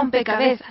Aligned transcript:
rompecabezas. 0.00 0.66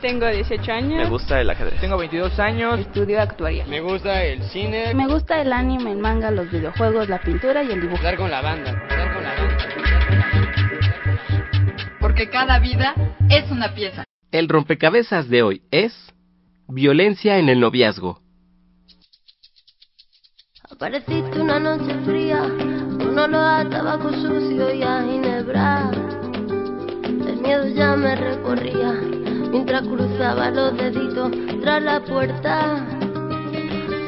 Tengo 0.00 0.26
18 0.28 0.72
años. 0.72 1.04
Me 1.04 1.08
gusta 1.08 1.40
el 1.40 1.50
ajedrez. 1.50 1.80
Tengo 1.80 1.98
22 1.98 2.38
años. 2.38 2.78
Estudio 2.80 3.20
actuaría. 3.20 3.66
Me 3.66 3.80
gusta 3.80 4.24
el 4.24 4.42
cine. 4.44 4.94
Me 4.94 5.08
gusta 5.08 5.40
el 5.40 5.52
anime, 5.52 5.92
el 5.92 5.98
manga, 5.98 6.30
los 6.30 6.50
videojuegos, 6.50 7.08
la 7.08 7.20
pintura 7.20 7.64
y 7.64 7.72
el 7.72 7.80
dibujo. 7.80 7.96
Estar 7.96 8.16
con 8.16 8.30
la 8.30 8.40
banda. 8.40 8.70
Estar 8.70 9.14
con 9.14 9.22
la 9.24 9.34
banda. 9.34 9.56
Porque 12.00 12.30
cada 12.30 12.58
vida 12.60 12.94
es 13.28 13.50
una 13.50 13.74
pieza. 13.74 14.04
El 14.30 14.48
rompecabezas 14.48 15.28
de 15.28 15.42
hoy 15.42 15.62
es 15.70 15.92
violencia 16.68 17.38
en 17.38 17.48
el 17.48 17.58
noviazgo. 17.58 18.20
Apareciste 20.70 21.40
una 21.40 21.58
noche 21.58 21.92
fría, 22.04 22.42
un 22.42 23.18
olor 23.18 23.66
a 23.66 23.68
tabaco 23.68 24.12
sucio 24.12 24.72
y 24.72 24.82
a 24.82 25.02
ginebra. 25.02 26.07
Miedo 27.42 27.68
ya 27.68 27.96
me 27.96 28.16
recorría 28.16 28.92
mientras 29.50 29.82
cruzaba 29.82 30.50
los 30.50 30.76
deditos 30.76 31.30
tras 31.62 31.82
la 31.82 32.00
puerta. 32.00 32.84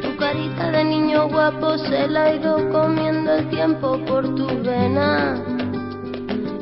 Tu 0.03 0.17
carita 0.17 0.71
de 0.71 0.85
niño 0.85 1.29
guapo 1.29 1.79
se 1.79 2.09
la 2.09 2.25
ha 2.25 2.35
ido 2.35 2.69
comiendo 2.71 3.33
el 3.35 3.49
tiempo 3.49 3.99
por 4.07 4.35
tu 4.35 4.47
vena. 4.63 5.37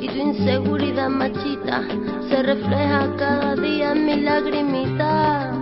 Y 0.01 0.09
tu 0.09 0.17
inseguridad 0.17 1.09
machita 1.09 1.83
se 2.29 2.43
refleja 2.43 3.09
cada 3.17 3.55
día 3.57 3.93
en 3.93 4.07
mi 4.07 4.21
lagrimita. 4.21 5.53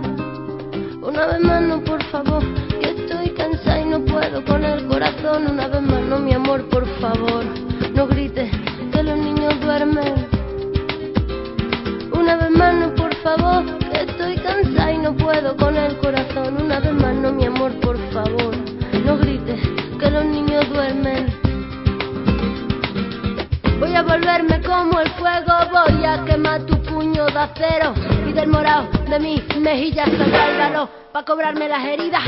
Una 1.01 1.27
vez 1.27 1.39
más, 1.39 1.61
no, 1.61 1.83
por 1.83 2.03
favor, 2.05 2.43
que 2.81 2.89
estoy 2.89 3.29
cansada 3.29 3.79
y 3.79 3.85
no 3.85 4.03
puedo 4.03 4.43
con 4.43 4.63
el 4.65 4.76
cobrarme 31.27 31.67
las 31.67 31.83
heridas. 31.83 32.23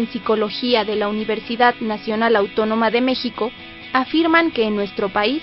En 0.00 0.08
psicología 0.08 0.84
de 0.84 0.96
la 0.96 1.08
Universidad 1.08 1.76
Nacional 1.80 2.34
Autónoma 2.34 2.90
de 2.90 3.00
México 3.00 3.52
afirman 3.92 4.50
que 4.50 4.64
en 4.64 4.74
nuestro 4.74 5.10
país 5.10 5.42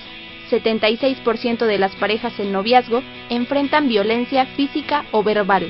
76% 0.49 1.65
de 1.65 1.77
las 1.77 1.95
parejas 1.95 2.39
en 2.39 2.51
noviazgo 2.51 3.03
enfrentan 3.29 3.87
violencia 3.87 4.45
física 4.57 5.05
o 5.11 5.23
verbal. 5.23 5.67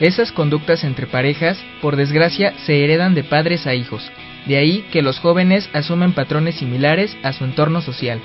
Esas 0.00 0.32
conductas 0.32 0.84
entre 0.84 1.06
parejas, 1.06 1.58
por 1.80 1.96
desgracia, 1.96 2.54
se 2.64 2.84
heredan 2.84 3.14
de 3.14 3.24
padres 3.24 3.66
a 3.66 3.74
hijos. 3.74 4.10
De 4.46 4.56
ahí 4.56 4.84
que 4.92 5.02
los 5.02 5.18
jóvenes 5.18 5.68
asumen 5.72 6.12
patrones 6.12 6.56
similares 6.56 7.16
a 7.22 7.32
su 7.32 7.44
entorno 7.44 7.80
social. 7.80 8.20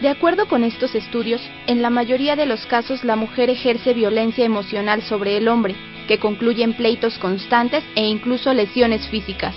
De 0.00 0.08
acuerdo 0.08 0.46
con 0.46 0.64
estos 0.64 0.94
estudios, 0.94 1.40
en 1.66 1.80
la 1.80 1.88
mayoría 1.88 2.36
de 2.36 2.46
los 2.46 2.66
casos 2.66 3.04
la 3.04 3.16
mujer 3.16 3.50
ejerce 3.50 3.94
violencia 3.94 4.44
emocional 4.44 5.02
sobre 5.02 5.36
el 5.36 5.48
hombre, 5.48 5.74
que 6.12 6.18
concluye 6.18 6.62
en 6.62 6.74
pleitos 6.74 7.16
constantes 7.16 7.82
e 7.94 8.04
incluso 8.04 8.52
lesiones 8.52 9.08
físicas. 9.08 9.54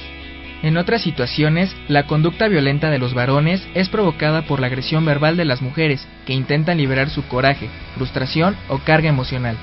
En 0.63 0.77
otras 0.77 1.01
situaciones, 1.01 1.75
la 1.89 2.07
conducta 2.07 2.47
violenta 2.47 2.89
de 2.89 2.97
los 2.97 3.13
varones 3.13 3.67
es 3.73 3.89
provocada 3.89 4.43
por 4.43 4.61
la 4.61 4.67
agresión 4.67 5.03
verbal 5.03 5.35
de 5.35 5.43
las 5.43 5.61
mujeres, 5.61 6.07
que 6.25 6.31
intentan 6.31 6.77
liberar 6.77 7.09
su 7.09 7.27
coraje, 7.27 7.69
frustración 7.95 8.55
o 8.69 8.77
carga 8.77 9.09
emocional. 9.09 9.57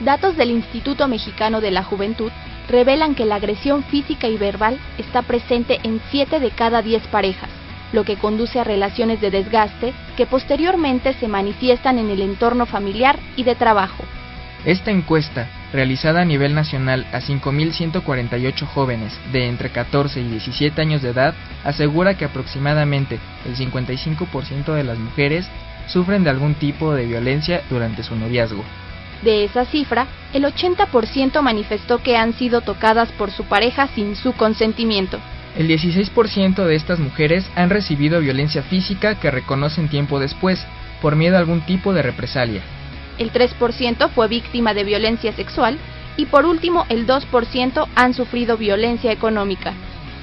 Datos 0.00 0.36
del 0.36 0.50
Instituto 0.50 1.08
Mexicano 1.08 1.62
de 1.62 1.70
la 1.70 1.82
Juventud 1.82 2.30
revelan 2.68 3.14
que 3.14 3.24
la 3.24 3.36
agresión 3.36 3.82
física 3.84 4.28
y 4.28 4.36
verbal 4.36 4.78
está 4.98 5.22
presente 5.22 5.80
en 5.82 5.98
7 6.10 6.40
de 6.40 6.50
cada 6.50 6.82
10 6.82 7.06
parejas, 7.06 7.48
lo 7.94 8.04
que 8.04 8.16
conduce 8.16 8.60
a 8.60 8.64
relaciones 8.64 9.18
de 9.22 9.30
desgaste 9.30 9.94
que 10.18 10.26
posteriormente 10.26 11.14
se 11.14 11.26
manifiestan 11.26 11.96
en 11.96 12.10
el 12.10 12.20
entorno 12.20 12.66
familiar 12.66 13.18
y 13.34 13.44
de 13.44 13.54
trabajo. 13.54 14.04
Esta 14.66 14.90
encuesta, 14.90 15.48
realizada 15.74 16.22
a 16.22 16.24
nivel 16.24 16.54
nacional 16.54 17.04
a 17.12 17.20
5.148 17.20 18.64
jóvenes 18.64 19.12
de 19.32 19.48
entre 19.48 19.70
14 19.70 20.20
y 20.20 20.28
17 20.28 20.80
años 20.80 21.02
de 21.02 21.10
edad, 21.10 21.34
asegura 21.64 22.16
que 22.16 22.24
aproximadamente 22.24 23.18
el 23.44 23.56
55% 23.56 24.72
de 24.72 24.84
las 24.84 24.98
mujeres 24.98 25.46
sufren 25.88 26.22
de 26.22 26.30
algún 26.30 26.54
tipo 26.54 26.94
de 26.94 27.06
violencia 27.06 27.62
durante 27.68 28.04
su 28.04 28.14
noviazgo. 28.14 28.62
De 29.22 29.44
esa 29.44 29.64
cifra, 29.64 30.06
el 30.32 30.44
80% 30.44 31.42
manifestó 31.42 31.98
que 31.98 32.16
han 32.16 32.34
sido 32.34 32.60
tocadas 32.60 33.10
por 33.12 33.32
su 33.32 33.44
pareja 33.44 33.88
sin 33.88 34.14
su 34.14 34.32
consentimiento. 34.34 35.18
El 35.56 35.68
16% 35.68 36.64
de 36.64 36.74
estas 36.76 37.00
mujeres 37.00 37.50
han 37.56 37.70
recibido 37.70 38.20
violencia 38.20 38.62
física 38.62 39.16
que 39.16 39.30
reconocen 39.30 39.88
tiempo 39.88 40.20
después, 40.20 40.64
por 41.02 41.16
miedo 41.16 41.36
a 41.36 41.40
algún 41.40 41.62
tipo 41.62 41.92
de 41.92 42.02
represalia. 42.02 42.62
El 43.18 43.32
3% 43.32 44.10
fue 44.10 44.28
víctima 44.28 44.74
de 44.74 44.84
violencia 44.84 45.32
sexual 45.32 45.78
y 46.16 46.26
por 46.26 46.46
último 46.46 46.86
el 46.88 47.06
2% 47.06 47.88
han 47.94 48.14
sufrido 48.14 48.56
violencia 48.56 49.12
económica. 49.12 49.72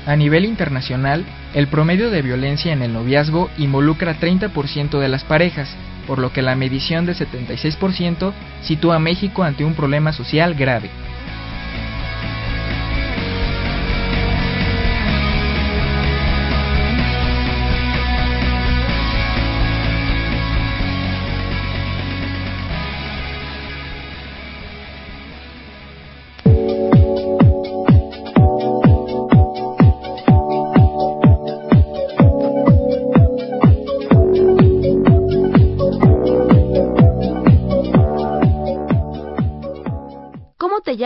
A 0.05 0.15
nivel 0.15 0.45
internacional, 0.45 1.25
el 1.53 1.67
promedio 1.67 2.09
de 2.09 2.21
violencia 2.21 2.73
en 2.73 2.81
el 2.81 2.93
noviazgo 2.93 3.49
involucra 3.57 4.19
30% 4.19 4.99
de 4.99 5.07
las 5.07 5.23
parejas, 5.23 5.69
por 6.07 6.17
lo 6.17 6.33
que 6.33 6.41
la 6.41 6.55
medición 6.55 7.05
de 7.05 7.13
76% 7.13 8.33
sitúa 8.63 8.95
a 8.95 8.99
México 8.99 9.43
ante 9.43 9.63
un 9.63 9.75
problema 9.75 10.11
social 10.11 10.55
grave. 10.55 10.89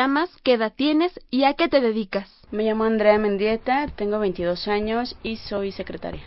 Llamas? 0.05 0.29
¿Qué 0.43 0.53
edad 0.53 0.71
tienes? 0.75 1.19
¿Y 1.31 1.45
a 1.45 1.55
qué 1.55 1.67
te 1.67 1.81
dedicas? 1.81 2.29
Me 2.51 2.63
llamo 2.63 2.83
Andrea 2.83 3.17
Mendieta, 3.17 3.87
tengo 3.95 4.19
22 4.19 4.67
años 4.67 5.17
y 5.23 5.37
soy 5.37 5.71
secretaria. 5.71 6.21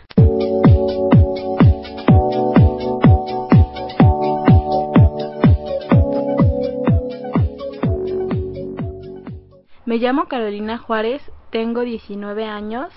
Me 9.85 9.97
llamo 9.97 10.27
Carolina 10.27 10.77
Juárez, 10.77 11.21
tengo 11.49 11.83
19 11.83 12.43
años 12.43 12.91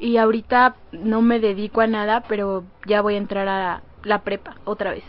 y 0.00 0.16
ahorita 0.16 0.74
no 0.90 1.22
me 1.22 1.38
dedico 1.38 1.80
a 1.80 1.86
nada, 1.86 2.24
pero 2.26 2.64
ya 2.86 3.02
voy 3.02 3.14
a 3.14 3.18
entrar 3.18 3.46
a 3.46 3.82
la 4.02 4.24
prepa 4.24 4.56
otra 4.64 4.90
vez. 4.90 5.04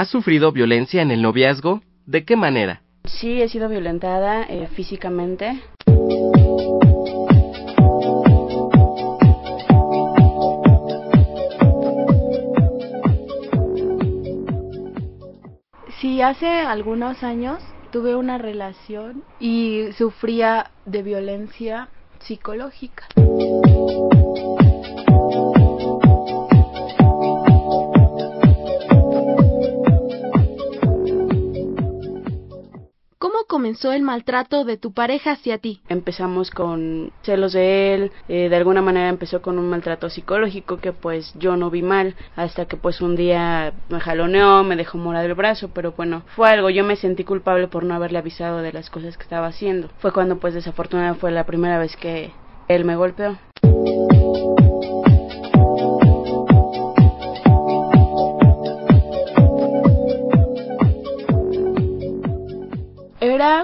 ¿Has 0.00 0.08
sufrido 0.08 0.50
violencia 0.50 1.02
en 1.02 1.10
el 1.10 1.20
noviazgo? 1.20 1.82
¿De 2.06 2.24
qué 2.24 2.34
manera? 2.34 2.80
Sí, 3.04 3.42
he 3.42 3.50
sido 3.50 3.68
violentada 3.68 4.44
eh, 4.44 4.66
físicamente. 4.74 5.60
Sí, 16.00 16.22
hace 16.22 16.46
algunos 16.46 17.22
años 17.22 17.62
tuve 17.92 18.16
una 18.16 18.38
relación 18.38 19.22
y 19.38 19.88
sufría 19.98 20.70
de 20.86 21.02
violencia 21.02 21.90
psicológica. 22.20 23.04
Comenzó 33.60 33.92
el 33.92 34.00
maltrato 34.00 34.64
de 34.64 34.78
tu 34.78 34.92
pareja 34.92 35.32
hacia 35.32 35.58
ti? 35.58 35.82
Empezamos 35.90 36.50
con 36.50 37.12
celos 37.20 37.52
de 37.52 37.92
él, 37.92 38.12
eh, 38.26 38.48
de 38.48 38.56
alguna 38.56 38.80
manera 38.80 39.10
empezó 39.10 39.42
con 39.42 39.58
un 39.58 39.68
maltrato 39.68 40.08
psicológico 40.08 40.78
que 40.78 40.94
pues 40.94 41.34
yo 41.38 41.56
no 41.56 41.68
vi 41.68 41.82
mal, 41.82 42.14
hasta 42.36 42.64
que 42.64 42.78
pues 42.78 43.02
un 43.02 43.16
día 43.16 43.74
me 43.90 44.00
jaloneó, 44.00 44.64
me 44.64 44.76
dejó 44.76 44.96
morar 44.96 45.26
el 45.26 45.34
brazo, 45.34 45.68
pero 45.74 45.92
bueno, 45.92 46.22
fue 46.36 46.48
algo, 46.48 46.70
yo 46.70 46.84
me 46.84 46.96
sentí 46.96 47.22
culpable 47.22 47.68
por 47.68 47.84
no 47.84 47.92
haberle 47.92 48.16
avisado 48.16 48.62
de 48.62 48.72
las 48.72 48.88
cosas 48.88 49.18
que 49.18 49.24
estaba 49.24 49.48
haciendo. 49.48 49.90
Fue 49.98 50.10
cuando 50.10 50.38
pues 50.38 50.54
desafortunadamente 50.54 51.20
fue 51.20 51.30
la 51.30 51.44
primera 51.44 51.78
vez 51.78 51.94
que 51.96 52.30
él 52.66 52.86
me 52.86 52.96
golpeó. 52.96 53.36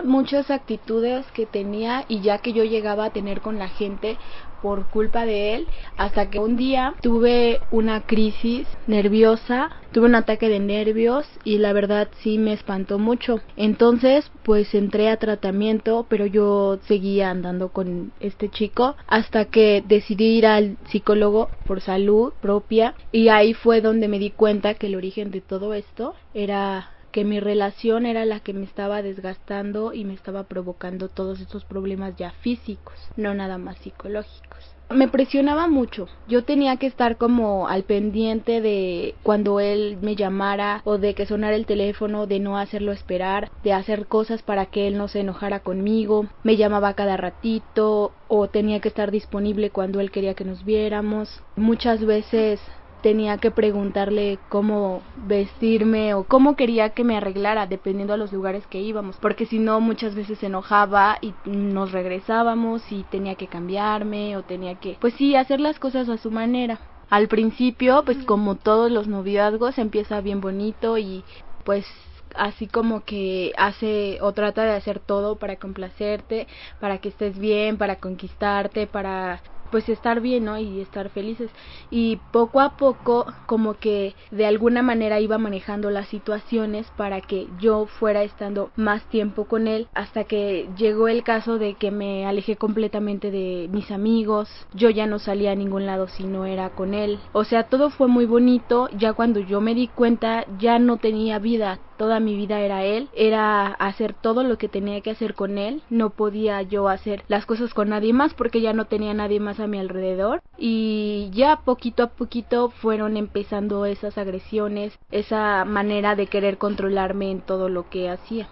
Muchas 0.05 0.51
actitudes 0.51 1.31
que 1.33 1.47
tenía 1.47 2.05
y 2.09 2.21
ya 2.21 2.39
que 2.39 2.53
yo 2.53 2.65
llegaba 2.65 3.07
a 3.07 3.11
tener 3.11 3.41
con 3.41 3.59
la 3.59 3.69
gente 3.69 4.19
por 4.61 4.89
culpa 4.89 5.27
de 5.27 5.55
él, 5.55 5.69
hasta 5.97 6.29
que 6.29 6.39
un 6.41 6.57
día 6.57 6.95
tuve 7.01 7.61
una 7.71 8.01
crisis 8.01 8.67
nerviosa, 8.87 9.71
tuve 9.93 10.07
un 10.07 10.15
ataque 10.15 10.49
de 10.49 10.59
nervios 10.59 11.27
y 11.45 11.59
la 11.59 11.73
verdad 11.73 12.09
sí 12.23 12.39
me 12.39 12.53
espantó 12.53 12.99
mucho. 12.99 13.41
Entonces, 13.57 14.31
pues 14.43 14.75
entré 14.75 15.09
a 15.09 15.19
tratamiento, 15.19 16.07
pero 16.09 16.27
yo 16.27 16.81
seguía 16.89 17.31
andando 17.31 17.69
con 17.69 18.13
este 18.19 18.49
chico 18.49 18.97
hasta 19.07 19.45
que 19.45 19.85
decidí 19.87 20.39
ir 20.39 20.47
al 20.47 20.79
psicólogo 20.91 21.51
por 21.65 21.81
salud 21.81 22.33
propia 22.41 22.95
y 23.13 23.29
ahí 23.29 23.55
fue 23.55 23.81
donde 23.81 24.09
me 24.09 24.19
di 24.19 24.31
cuenta 24.31 24.75
que 24.75 24.87
el 24.87 24.97
origen 24.97 25.31
de 25.31 25.43
todo 25.43 25.75
esto 25.75 26.15
era 26.35 26.91
que 27.17 27.25
mi 27.25 27.41
relación 27.41 28.05
era 28.05 28.27
la 28.27 28.41
que 28.41 28.53
me 28.53 28.67
estaba 28.67 29.01
desgastando 29.01 29.95
y 29.95 30.05
me 30.05 30.13
estaba 30.13 30.43
provocando 30.43 31.09
todos 31.09 31.41
estos 31.41 31.65
problemas 31.65 32.15
ya 32.19 32.33
físicos, 32.43 32.93
no 33.17 33.33
nada 33.33 33.57
más 33.57 33.79
psicológicos. 33.79 34.77
Me 34.91 35.09
presionaba 35.09 35.67
mucho. 35.67 36.09
Yo 36.29 36.45
tenía 36.45 36.77
que 36.77 36.87
estar 36.87 37.17
como 37.17 37.69
al 37.69 37.85
pendiente 37.85 38.61
de 38.61 39.15
cuando 39.23 39.61
él 39.61 39.97
me 40.03 40.15
llamara 40.15 40.83
o 40.85 40.99
de 40.99 41.15
que 41.15 41.25
sonara 41.25 41.57
el 41.57 41.65
teléfono, 41.65 42.27
de 42.27 42.39
no 42.39 42.59
hacerlo 42.59 42.93
esperar, 42.93 43.51
de 43.65 43.73
hacer 43.73 44.05
cosas 44.09 44.43
para 44.43 44.67
que 44.67 44.87
él 44.87 44.99
no 44.99 45.09
se 45.09 45.21
enojara 45.21 45.61
conmigo. 45.61 46.27
Me 46.43 46.59
llamaba 46.59 46.93
cada 46.93 47.17
ratito 47.17 48.13
o 48.29 48.49
tenía 48.49 48.81
que 48.81 48.89
estar 48.89 49.11
disponible 49.11 49.71
cuando 49.71 50.01
él 50.01 50.11
quería 50.11 50.35
que 50.35 50.45
nos 50.45 50.67
viéramos. 50.67 51.41
Muchas 51.57 52.05
veces 52.05 52.61
tenía 53.07 53.39
que 53.39 53.53
preguntarle 53.53 54.41
cómo 54.49 55.01
vestirme 55.15 56.13
o 56.15 56.25
cómo 56.25 56.57
quería 56.57 56.89
que 56.89 57.05
me 57.05 57.17
arreglara 57.17 57.69
dependiendo 57.69 58.13
a 58.13 58.17
los 58.17 58.33
lugares 58.33 58.67
que 58.67 58.81
íbamos, 58.81 59.15
porque 59.19 59.47
si 59.47 59.61
no 59.61 59.81
muchas 59.81 60.17
veces 60.17 60.41
se 60.41 60.47
enojaba 60.47 61.17
y 61.21 61.33
nos 61.45 61.93
regresábamos 61.93 62.83
y 62.91 63.05
tenía 63.05 63.37
que 63.37 63.47
cambiarme 63.47 64.37
o 64.37 64.43
tenía 64.43 64.75
que, 64.75 64.97
pues 65.01 65.15
sí, 65.15 65.37
hacer 65.37 65.61
las 65.61 65.79
cosas 65.79 66.09
a 66.09 66.19
su 66.19 66.33
manera. 66.33 66.81
Al 67.09 67.29
principio, 67.29 68.03
pues 68.05 68.19
como 68.25 68.57
todos 68.57 68.91
los 68.91 69.07
noviazgos, 69.07 69.79
empieza 69.79 70.21
bien 70.21 70.41
bonito 70.41 70.99
y 70.99 71.25
pues 71.63 71.87
así 72.35 72.67
como 72.67 73.05
que 73.05 73.53
hace 73.57 74.19
o 74.21 74.33
trata 74.33 74.65
de 74.65 74.73
hacer 74.73 74.99
todo 74.99 75.37
para 75.37 75.55
complacerte, 75.55 76.49
para 76.81 76.99
que 76.99 77.11
estés 77.11 77.39
bien, 77.39 77.79
para 77.79 78.01
conquistarte, 78.01 78.89
para 78.89 79.43
pues 79.71 79.89
estar 79.89 80.21
bien, 80.21 80.45
¿no? 80.45 80.59
Y 80.59 80.81
estar 80.81 81.11
felices. 81.11 81.51
Y 81.91 82.17
poco 82.31 82.61
a 82.61 82.77
poco 82.77 83.27
como 83.47 83.75
que 83.75 84.15
de 84.31 84.47
alguna 84.47 84.83
manera 84.83 85.21
iba 85.21 85.39
manejando 85.39 85.91
las 85.91 86.09
situaciones 86.09 86.91
para 86.97 87.21
que 87.21 87.49
yo 87.59 87.87
fuera 87.87 88.23
estando 88.23 88.71
más 88.77 89.05
tiempo 89.09 89.47
con 89.47 89.67
él 89.67 89.89
hasta 89.95 90.25
que 90.25 90.69
llegó 90.77 91.09
el 91.09 91.23
caso 91.23 91.59
de 91.59 91.75
que 91.75 91.91
me 91.91 92.27
alejé 92.27 92.57
completamente 92.57 93.31
de 93.31 93.69
mis 93.71 93.91
amigos, 93.91 94.49
yo 94.73 94.91
ya 94.91 95.07
no 95.07 95.19
salía 95.19 95.53
a 95.53 95.57
ningún 95.57 95.87
lado 95.87 96.09
si 96.09 96.25
no 96.25 96.47
era 96.47 96.71
con 96.71 96.95
él. 96.95 97.21
O 97.33 97.45
sea, 97.45 97.65
todo 97.65 97.91
fue 97.91 98.09
muy 98.09 98.27
bonito, 98.27 98.89
ya 98.97 99.13
cuando 99.13 99.41
yo 99.41 99.61
me 99.61 99.75
di 99.75 99.89
cuenta 99.89 100.45
ya 100.59 100.79
no 100.79 100.99
tenía 100.99 101.39
vida, 101.39 101.81
toda 101.97 102.21
mi 102.21 102.37
vida 102.37 102.61
era 102.61 102.85
él, 102.85 103.09
era 103.15 103.67
hacer 103.67 104.15
todo 104.15 104.43
lo 104.43 104.59
que 104.59 104.69
tenía 104.69 105.01
que 105.01 105.11
hacer 105.11 105.35
con 105.35 105.59
él, 105.59 105.83
no 105.91 106.11
podía 106.11 106.63
yo 106.63 106.89
hacer 106.89 107.25
las 107.29 107.47
cosas 107.47 107.75
con 107.75 107.91
nadie 107.91 108.13
más 108.13 108.35
porque 108.35 108.61
ya 108.61 108.73
no 108.73 108.87
tenía 108.87 109.15
nadie 109.15 109.41
más 109.41 109.61
a 109.61 109.67
mi 109.67 109.79
alrededor 109.79 110.43
y 110.59 111.31
ya 111.33 111.57
poquito 111.65 112.03
a 112.03 112.09
poquito 112.09 112.71
fueron 112.71 113.17
empezando 113.17 113.87
esas 113.87 114.19
agresiones, 114.19 114.99
esa 115.11 115.65
manera 115.65 116.15
de 116.15 116.27
querer 116.27 116.59
controlarme 116.59 117.31
en 117.31 117.41
todo 117.41 117.69
lo 117.69 117.89
que 117.89 118.09
hacía. 118.09 118.49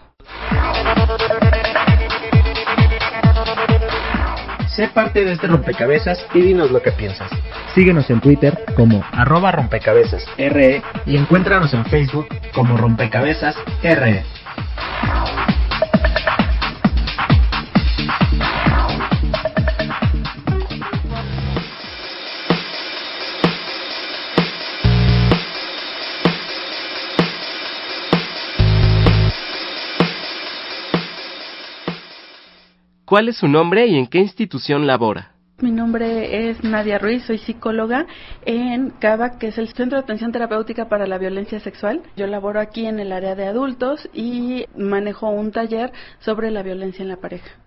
Sé 4.74 4.88
parte 4.88 5.24
de 5.24 5.32
este 5.32 5.46
rompecabezas 5.46 6.26
y 6.34 6.40
dinos 6.40 6.72
lo 6.72 6.82
que 6.82 6.90
piensas. 6.90 7.30
Síguenos 7.76 8.10
en 8.10 8.20
Twitter 8.20 8.58
como 8.74 9.04
arroba 9.12 9.52
rompecabezas 9.52 10.26
RE 10.36 10.82
y 11.06 11.16
encuéntranos 11.16 11.72
en 11.74 11.84
Facebook 11.84 12.26
como 12.52 12.76
rompecabezas 12.76 13.54
RE. 13.84 14.24
¿Cuál 33.04 33.28
es 33.28 33.36
su 33.36 33.48
nombre 33.48 33.86
y 33.86 33.98
en 33.98 34.06
qué 34.06 34.18
institución 34.18 34.86
labora? 34.86 35.32
Mi 35.60 35.70
nombre 35.70 36.48
es 36.48 36.64
Nadia 36.64 36.98
Ruiz, 36.98 37.22
soy 37.24 37.36
psicóloga 37.36 38.06
en 38.46 38.90
CABA, 38.98 39.38
que 39.38 39.48
es 39.48 39.58
el 39.58 39.68
Centro 39.68 39.98
de 39.98 40.04
Atención 40.04 40.32
Terapéutica 40.32 40.88
para 40.88 41.06
la 41.06 41.18
Violencia 41.18 41.60
Sexual. 41.60 42.02
Yo 42.16 42.26
laboro 42.26 42.60
aquí 42.60 42.86
en 42.86 42.98
el 43.00 43.12
área 43.12 43.34
de 43.34 43.46
adultos 43.46 44.08
y 44.14 44.64
manejo 44.74 45.28
un 45.28 45.52
taller 45.52 45.92
sobre 46.20 46.50
la 46.50 46.62
violencia 46.62 47.02
en 47.02 47.08
la 47.08 47.18
pareja. 47.18 47.63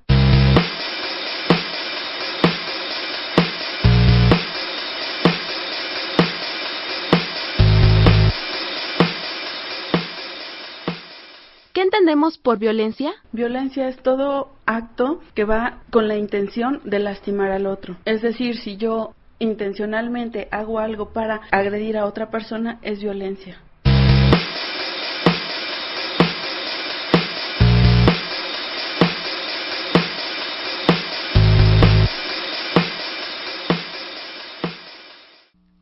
¿Qué 11.77 11.83
entendemos 11.83 12.39
por 12.39 12.57
violencia? 12.57 13.13
Violencia 13.31 13.87
es 13.87 14.01
todo 14.01 14.49
acto 14.65 15.21
que 15.35 15.43
va 15.43 15.83
con 15.91 16.07
la 16.07 16.17
intención 16.17 16.81
de 16.85 16.97
lastimar 16.97 17.51
al 17.51 17.67
otro. 17.67 17.97
Es 18.03 18.23
decir, 18.23 18.57
si 18.57 18.77
yo 18.77 19.13
intencionalmente 19.37 20.47
hago 20.49 20.79
algo 20.79 21.13
para 21.13 21.41
agredir 21.51 21.95
a 21.99 22.07
otra 22.07 22.31
persona, 22.31 22.79
es 22.81 22.99
violencia. 22.99 23.61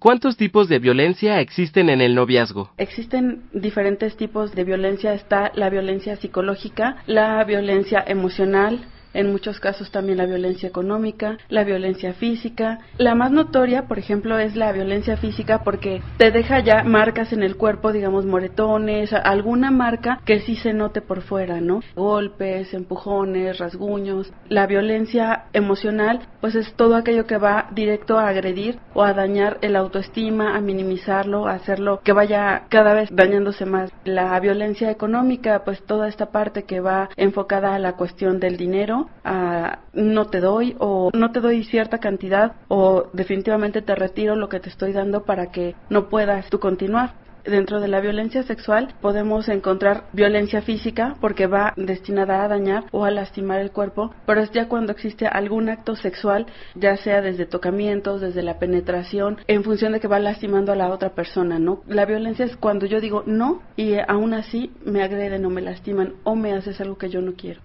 ¿Cuántos 0.06 0.38
tipos 0.38 0.70
de 0.70 0.78
violencia 0.78 1.40
existen 1.40 1.90
en 1.90 2.00
el 2.00 2.14
noviazgo? 2.14 2.70
Existen 2.78 3.42
diferentes 3.54 4.16
tipos 4.16 4.54
de 4.54 4.64
violencia. 4.64 5.16
Está 5.16 5.52
la 5.56 5.72
violencia 5.72 6.16
psicológica, 6.16 6.98
la 7.08 7.44
violencia 7.44 8.04
emocional, 8.06 8.86
en 9.16 9.32
muchos 9.32 9.60
casos 9.60 9.92
también 9.92 10.18
la 10.18 10.26
violencia 10.26 10.70
económica, 10.70 11.38
la 11.50 11.64
violencia 11.64 12.14
física. 12.14 12.80
La 12.98 13.16
más 13.16 13.32
notoria, 13.32 13.88
por 13.88 13.98
ejemplo, 13.98 14.38
es 14.38 14.56
la 14.56 14.72
violencia 14.72 15.18
física 15.18 15.64
porque 15.64 16.02
te 16.18 16.32
deja 16.32 16.60
ya 16.60 16.84
marcas 16.84 17.34
en 17.34 17.42
el 17.42 17.56
cuerpo, 17.56 17.92
digamos 17.92 18.26
moretones, 18.26 19.14
alguna 19.14 19.72
marca 19.72 20.20
que 20.26 20.42
sí 20.42 20.56
se 20.56 20.74
note 20.74 21.02
por 21.02 21.22
fuera, 21.22 21.62
¿no? 21.62 21.82
Golpes, 21.96 22.74
empujones, 22.74 23.58
rasguños. 23.58 24.32
La 24.50 24.68
violencia 24.68 25.46
emocional, 25.54 26.28
pues 26.42 26.56
es 26.56 26.74
todo 26.74 26.96
aquello 26.96 27.26
que 27.26 27.38
va 27.38 27.70
directo 27.72 28.20
a 28.20 28.28
agredir 28.28 28.80
o 28.94 29.04
a 29.04 29.14
dañar 29.14 29.58
el 29.62 29.76
autoestima, 29.76 30.56
a 30.56 30.62
minimizarlo, 30.62 31.48
a 31.48 31.54
hacerlo 31.54 32.02
que 32.04 32.14
vaya 32.14 32.64
cada 32.70 32.94
vez 32.94 33.10
dañándose 33.12 33.66
más. 33.66 33.92
La 34.04 34.40
violencia 34.40 34.92
económica, 34.92 35.64
pues 35.64 35.84
toda 35.84 36.08
esta 36.08 36.28
parte 36.28 36.64
que 36.64 36.80
va 36.80 37.10
enfocada 37.16 37.76
a 37.76 37.80
la 37.80 37.94
cuestión 37.94 38.40
del 38.40 38.58
dinero, 38.58 39.05
a 39.24 39.80
no 39.94 40.28
te 40.28 40.40
doy 40.40 40.76
o 40.80 41.10
no 41.14 41.32
te 41.32 41.40
doy 41.40 41.64
cierta 41.64 42.00
cantidad 42.00 42.54
o 42.68 43.08
definitivamente 43.14 43.82
te 43.82 43.96
retiro 43.96 44.36
lo 44.36 44.50
que 44.50 44.60
te 44.60 44.70
estoy 44.70 44.94
dando 44.94 45.24
para 45.24 45.52
que 45.52 45.76
no 45.90 46.10
puedas 46.10 46.50
tú 46.50 46.60
continuar. 46.60 47.26
Dentro 47.46 47.80
de 47.80 47.88
la 47.88 48.00
violencia 48.00 48.42
sexual 48.42 48.96
podemos 49.02 49.48
encontrar 49.50 50.06
violencia 50.14 50.64
física 50.64 51.16
porque 51.22 51.46
va 51.46 51.74
destinada 51.78 52.44
a 52.44 52.48
dañar 52.48 52.86
o 52.92 53.06
a 53.06 53.12
lastimar 53.12 53.60
el 53.60 53.72
cuerpo, 53.72 54.12
pero 54.26 54.42
es 54.42 54.52
ya 54.52 54.68
cuando 54.68 54.92
existe 54.92 55.28
algún 55.28 55.70
acto 55.70 55.96
sexual, 55.96 56.48
ya 56.74 56.98
sea 56.98 57.22
desde 57.22 57.46
tocamientos, 57.46 58.22
desde 58.22 58.42
la 58.42 58.58
penetración, 58.58 59.38
en 59.48 59.64
función 59.64 59.94
de 59.94 60.00
que 60.00 60.08
va 60.08 60.18
lastimando 60.18 60.72
a 60.72 60.76
la 60.76 60.90
otra 60.90 61.12
persona, 61.12 61.60
¿no? 61.60 61.82
La 61.88 62.06
violencia 62.06 62.46
es 62.46 62.58
cuando 62.58 62.88
yo 62.88 63.00
digo 63.00 63.22
no 63.28 63.62
y 63.76 63.94
aún 64.08 64.34
así 64.34 64.72
me 64.84 65.04
agreden 65.04 65.46
o 65.46 65.52
me 65.52 65.62
lastiman 65.62 66.14
o 66.24 66.36
me 66.36 66.54
haces 66.54 66.82
algo 66.82 66.98
que 66.98 67.10
yo 67.10 67.22
no 67.22 67.34
quiero. 67.34 67.62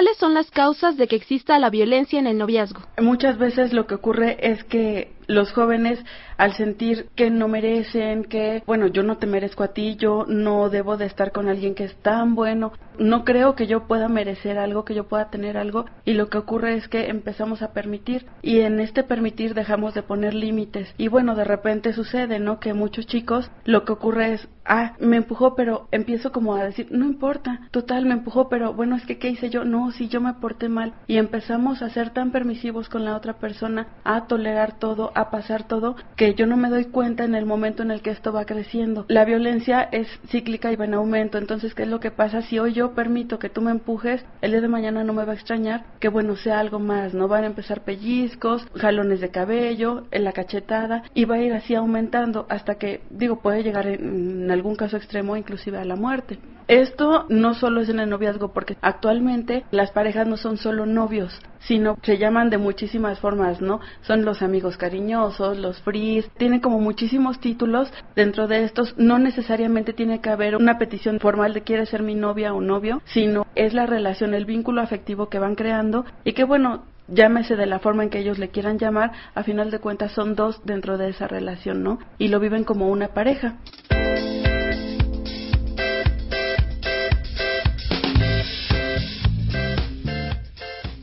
¿Cuáles 0.00 0.16
son 0.16 0.32
las 0.32 0.50
causas 0.50 0.96
de 0.96 1.06
que 1.06 1.16
exista 1.16 1.58
la 1.58 1.68
violencia 1.68 2.18
en 2.18 2.26
el 2.26 2.38
noviazgo? 2.38 2.80
Muchas 3.02 3.36
veces 3.36 3.74
lo 3.74 3.86
que 3.86 3.96
ocurre 3.96 4.38
es 4.40 4.64
que 4.64 5.12
los 5.30 5.52
jóvenes 5.52 6.04
al 6.36 6.54
sentir 6.54 7.06
que 7.14 7.30
no 7.30 7.48
merecen, 7.48 8.24
que, 8.24 8.62
bueno, 8.66 8.86
yo 8.86 9.02
no 9.02 9.18
te 9.18 9.26
merezco 9.26 9.62
a 9.62 9.74
ti, 9.74 9.96
yo 9.96 10.24
no 10.26 10.70
debo 10.70 10.96
de 10.96 11.06
estar 11.06 11.32
con 11.32 11.48
alguien 11.48 11.74
que 11.74 11.84
es 11.84 11.94
tan 11.96 12.34
bueno, 12.34 12.72
no 12.98 13.24
creo 13.24 13.54
que 13.54 13.66
yo 13.66 13.86
pueda 13.86 14.08
merecer 14.08 14.58
algo, 14.58 14.84
que 14.84 14.94
yo 14.94 15.06
pueda 15.06 15.30
tener 15.30 15.56
algo, 15.56 15.84
y 16.04 16.14
lo 16.14 16.28
que 16.28 16.38
ocurre 16.38 16.74
es 16.74 16.88
que 16.88 17.08
empezamos 17.08 17.62
a 17.62 17.72
permitir, 17.72 18.26
y 18.42 18.60
en 18.60 18.80
este 18.80 19.02
permitir 19.02 19.54
dejamos 19.54 19.94
de 19.94 20.02
poner 20.02 20.34
límites, 20.34 20.94
y 20.96 21.08
bueno, 21.08 21.34
de 21.34 21.44
repente 21.44 21.92
sucede, 21.92 22.38
¿no? 22.38 22.58
Que 22.58 22.74
muchos 22.74 23.06
chicos 23.06 23.50
lo 23.64 23.84
que 23.84 23.92
ocurre 23.92 24.32
es, 24.32 24.48
ah, 24.64 24.94
me 24.98 25.16
empujó, 25.18 25.54
pero 25.54 25.88
empiezo 25.92 26.32
como 26.32 26.54
a 26.54 26.64
decir, 26.64 26.88
no 26.90 27.04
importa, 27.04 27.68
total, 27.70 28.06
me 28.06 28.14
empujó, 28.14 28.48
pero 28.48 28.72
bueno, 28.72 28.96
es 28.96 29.04
que, 29.04 29.18
¿qué 29.18 29.28
hice 29.28 29.50
yo? 29.50 29.64
No, 29.64 29.90
si 29.92 30.08
yo 30.08 30.20
me 30.20 30.34
porté 30.34 30.68
mal, 30.68 30.94
y 31.06 31.18
empezamos 31.18 31.82
a 31.82 31.90
ser 31.90 32.10
tan 32.10 32.32
permisivos 32.32 32.88
con 32.88 33.04
la 33.04 33.14
otra 33.14 33.34
persona, 33.34 33.88
a 34.04 34.26
tolerar 34.26 34.78
todo, 34.78 35.12
pasar 35.28 35.68
todo, 35.68 35.96
que 36.16 36.32
yo 36.34 36.46
no 36.46 36.56
me 36.56 36.70
doy 36.70 36.86
cuenta 36.86 37.24
en 37.24 37.34
el 37.34 37.44
momento 37.44 37.82
en 37.82 37.90
el 37.90 38.00
que 38.00 38.10
esto 38.10 38.32
va 38.32 38.46
creciendo. 38.46 39.04
La 39.08 39.26
violencia 39.26 39.82
es 39.82 40.06
cíclica 40.28 40.72
y 40.72 40.76
va 40.76 40.86
en 40.86 40.94
aumento, 40.94 41.36
entonces, 41.36 41.74
¿qué 41.74 41.82
es 41.82 41.88
lo 41.88 42.00
que 42.00 42.10
pasa? 42.10 42.40
Si 42.40 42.58
hoy 42.58 42.72
yo 42.72 42.94
permito 42.94 43.38
que 43.38 43.50
tú 43.50 43.60
me 43.60 43.70
empujes, 43.70 44.24
el 44.40 44.52
día 44.52 44.60
de 44.60 44.68
mañana 44.68 45.04
no 45.04 45.12
me 45.12 45.24
va 45.24 45.32
a 45.32 45.34
extrañar 45.34 45.84
que, 45.98 46.08
bueno, 46.08 46.36
sea 46.36 46.60
algo 46.60 46.78
más, 46.78 47.12
¿no? 47.12 47.28
Van 47.28 47.44
a 47.44 47.48
empezar 47.48 47.82
pellizcos, 47.82 48.66
jalones 48.74 49.20
de 49.20 49.30
cabello, 49.30 50.06
en 50.10 50.24
la 50.24 50.32
cachetada, 50.32 51.02
y 51.12 51.24
va 51.24 51.34
a 51.34 51.42
ir 51.42 51.52
así 51.52 51.74
aumentando 51.74 52.46
hasta 52.48 52.76
que, 52.76 53.02
digo, 53.10 53.40
puede 53.40 53.62
llegar 53.62 53.86
en, 53.86 54.44
en 54.44 54.50
algún 54.50 54.76
caso 54.76 54.96
extremo 54.96 55.36
inclusive 55.36 55.78
a 55.78 55.84
la 55.84 55.96
muerte. 55.96 56.38
Esto 56.70 57.26
no 57.28 57.54
solo 57.54 57.80
es 57.80 57.88
en 57.88 57.98
el 57.98 58.08
noviazgo, 58.08 58.52
porque 58.52 58.76
actualmente 58.80 59.64
las 59.72 59.90
parejas 59.90 60.28
no 60.28 60.36
son 60.36 60.56
solo 60.56 60.86
novios, 60.86 61.36
sino 61.58 61.98
se 62.02 62.16
llaman 62.16 62.48
de 62.48 62.58
muchísimas 62.58 63.18
formas, 63.18 63.60
¿no? 63.60 63.80
Son 64.02 64.24
los 64.24 64.40
amigos 64.40 64.76
cariñosos, 64.76 65.58
los 65.58 65.82
fris, 65.82 66.30
tienen 66.38 66.60
como 66.60 66.78
muchísimos 66.78 67.40
títulos. 67.40 67.92
Dentro 68.14 68.46
de 68.46 68.62
estos 68.62 68.94
no 68.96 69.18
necesariamente 69.18 69.92
tiene 69.92 70.20
que 70.20 70.30
haber 70.30 70.54
una 70.54 70.78
petición 70.78 71.18
formal 71.18 71.54
de 71.54 71.62
quiere 71.62 71.86
ser 71.86 72.04
mi 72.04 72.14
novia 72.14 72.54
o 72.54 72.60
novio, 72.60 73.02
sino 73.04 73.48
es 73.56 73.74
la 73.74 73.86
relación, 73.86 74.32
el 74.32 74.44
vínculo 74.44 74.80
afectivo 74.80 75.28
que 75.28 75.40
van 75.40 75.56
creando 75.56 76.04
y 76.22 76.34
que 76.34 76.44
bueno, 76.44 76.84
llámese 77.08 77.56
de 77.56 77.66
la 77.66 77.80
forma 77.80 78.04
en 78.04 78.10
que 78.10 78.20
ellos 78.20 78.38
le 78.38 78.50
quieran 78.50 78.78
llamar, 78.78 79.10
a 79.34 79.42
final 79.42 79.72
de 79.72 79.80
cuentas 79.80 80.12
son 80.12 80.36
dos 80.36 80.64
dentro 80.64 80.98
de 80.98 81.08
esa 81.08 81.26
relación, 81.26 81.82
¿no? 81.82 81.98
Y 82.16 82.28
lo 82.28 82.38
viven 82.38 82.62
como 82.62 82.90
una 82.90 83.08
pareja. 83.08 83.56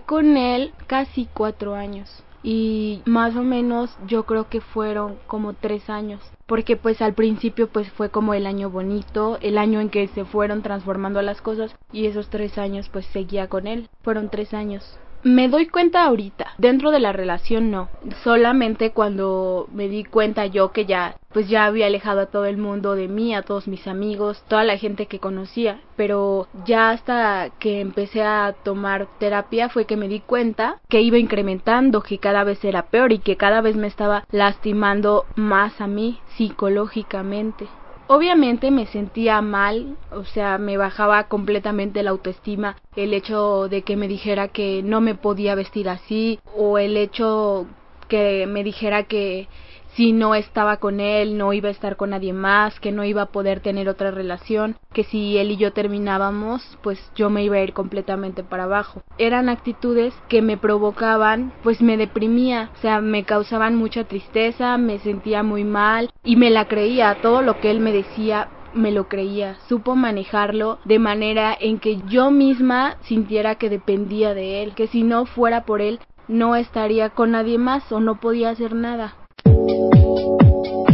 Con 0.00 0.36
él 0.36 0.72
casi 0.86 1.28
cuatro 1.34 1.74
años 1.74 2.24
y 2.42 3.02
más 3.04 3.36
o 3.36 3.42
menos 3.42 3.96
yo 4.06 4.24
creo 4.24 4.48
que 4.48 4.60
fueron 4.60 5.18
como 5.26 5.52
tres 5.52 5.88
años 5.90 6.20
porque 6.46 6.76
pues 6.76 7.00
al 7.00 7.14
principio 7.14 7.68
pues 7.68 7.90
fue 7.92 8.10
como 8.10 8.34
el 8.34 8.46
año 8.46 8.68
bonito, 8.68 9.38
el 9.40 9.58
año 9.58 9.80
en 9.80 9.88
que 9.88 10.06
se 10.08 10.24
fueron 10.24 10.62
transformando 10.62 11.22
las 11.22 11.40
cosas 11.40 11.74
y 11.92 12.06
esos 12.06 12.28
tres 12.28 12.58
años 12.58 12.88
pues 12.90 13.06
seguía 13.06 13.48
con 13.48 13.66
él, 13.66 13.88
fueron 14.02 14.28
tres 14.28 14.52
años. 14.52 14.98
Me 15.24 15.48
doy 15.48 15.66
cuenta 15.66 16.04
ahorita, 16.04 16.48
dentro 16.58 16.90
de 16.90 16.98
la 16.98 17.12
relación 17.12 17.70
no, 17.70 17.88
solamente 18.24 18.90
cuando 18.90 19.68
me 19.72 19.88
di 19.88 20.02
cuenta 20.02 20.46
yo 20.46 20.72
que 20.72 20.84
ya, 20.84 21.14
pues 21.32 21.48
ya 21.48 21.66
había 21.66 21.86
alejado 21.86 22.20
a 22.20 22.26
todo 22.26 22.46
el 22.46 22.56
mundo 22.56 22.96
de 22.96 23.06
mí, 23.06 23.32
a 23.32 23.42
todos 23.42 23.68
mis 23.68 23.86
amigos, 23.86 24.42
toda 24.48 24.64
la 24.64 24.76
gente 24.78 25.06
que 25.06 25.20
conocía, 25.20 25.80
pero 25.94 26.48
ya 26.66 26.90
hasta 26.90 27.50
que 27.60 27.80
empecé 27.80 28.22
a 28.22 28.56
tomar 28.64 29.06
terapia 29.18 29.68
fue 29.68 29.86
que 29.86 29.96
me 29.96 30.08
di 30.08 30.18
cuenta 30.18 30.80
que 30.88 31.02
iba 31.02 31.18
incrementando, 31.18 32.02
que 32.02 32.18
cada 32.18 32.42
vez 32.42 32.64
era 32.64 32.86
peor 32.86 33.12
y 33.12 33.20
que 33.20 33.36
cada 33.36 33.60
vez 33.60 33.76
me 33.76 33.86
estaba 33.86 34.24
lastimando 34.32 35.26
más 35.36 35.80
a 35.80 35.86
mí 35.86 36.18
psicológicamente. 36.36 37.68
Obviamente 38.14 38.70
me 38.70 38.84
sentía 38.84 39.40
mal, 39.40 39.96
o 40.10 40.24
sea, 40.24 40.58
me 40.58 40.76
bajaba 40.76 41.28
completamente 41.28 42.02
la 42.02 42.10
autoestima 42.10 42.76
el 42.94 43.14
hecho 43.14 43.70
de 43.70 43.80
que 43.80 43.96
me 43.96 44.06
dijera 44.06 44.48
que 44.48 44.82
no 44.82 45.00
me 45.00 45.14
podía 45.14 45.54
vestir 45.54 45.88
así 45.88 46.38
o 46.54 46.76
el 46.76 46.98
hecho 46.98 47.66
que 48.08 48.46
me 48.46 48.64
dijera 48.64 49.04
que 49.04 49.48
si 49.94 50.12
no 50.12 50.34
estaba 50.34 50.78
con 50.78 51.00
él 51.00 51.36
no 51.36 51.52
iba 51.52 51.68
a 51.68 51.72
estar 51.72 51.96
con 51.96 52.10
nadie 52.10 52.32
más, 52.32 52.80
que 52.80 52.92
no 52.92 53.04
iba 53.04 53.22
a 53.22 53.32
poder 53.32 53.60
tener 53.60 53.88
otra 53.88 54.10
relación, 54.10 54.76
que 54.92 55.04
si 55.04 55.36
él 55.38 55.50
y 55.50 55.56
yo 55.56 55.72
terminábamos, 55.72 56.78
pues 56.82 56.98
yo 57.14 57.28
me 57.30 57.44
iba 57.44 57.56
a 57.56 57.62
ir 57.62 57.72
completamente 57.72 58.42
para 58.42 58.64
abajo. 58.64 59.02
Eran 59.18 59.48
actitudes 59.48 60.14
que 60.28 60.40
me 60.40 60.56
provocaban, 60.56 61.52
pues 61.62 61.82
me 61.82 61.96
deprimía, 61.96 62.70
o 62.74 62.80
sea, 62.80 63.00
me 63.00 63.24
causaban 63.24 63.76
mucha 63.76 64.04
tristeza, 64.04 64.78
me 64.78 64.98
sentía 64.98 65.42
muy 65.42 65.64
mal 65.64 66.10
y 66.24 66.36
me 66.36 66.50
la 66.50 66.68
creía, 66.68 67.18
todo 67.20 67.42
lo 67.42 67.60
que 67.60 67.70
él 67.70 67.80
me 67.80 67.92
decía 67.92 68.48
me 68.74 68.90
lo 68.90 69.06
creía, 69.08 69.56
supo 69.68 69.96
manejarlo 69.96 70.78
de 70.86 70.98
manera 70.98 71.54
en 71.60 71.78
que 71.78 71.98
yo 72.08 72.30
misma 72.30 72.96
sintiera 73.02 73.56
que 73.56 73.68
dependía 73.68 74.32
de 74.32 74.62
él, 74.62 74.74
que 74.74 74.86
si 74.86 75.02
no 75.02 75.26
fuera 75.26 75.64
por 75.64 75.82
él 75.82 76.00
no 76.28 76.56
estaría 76.56 77.10
con 77.10 77.32
nadie 77.32 77.58
más 77.58 77.90
o 77.92 78.00
no 78.00 78.18
podía 78.20 78.50
hacer 78.50 78.74
nada. 78.74 79.14
あ! 79.52 80.91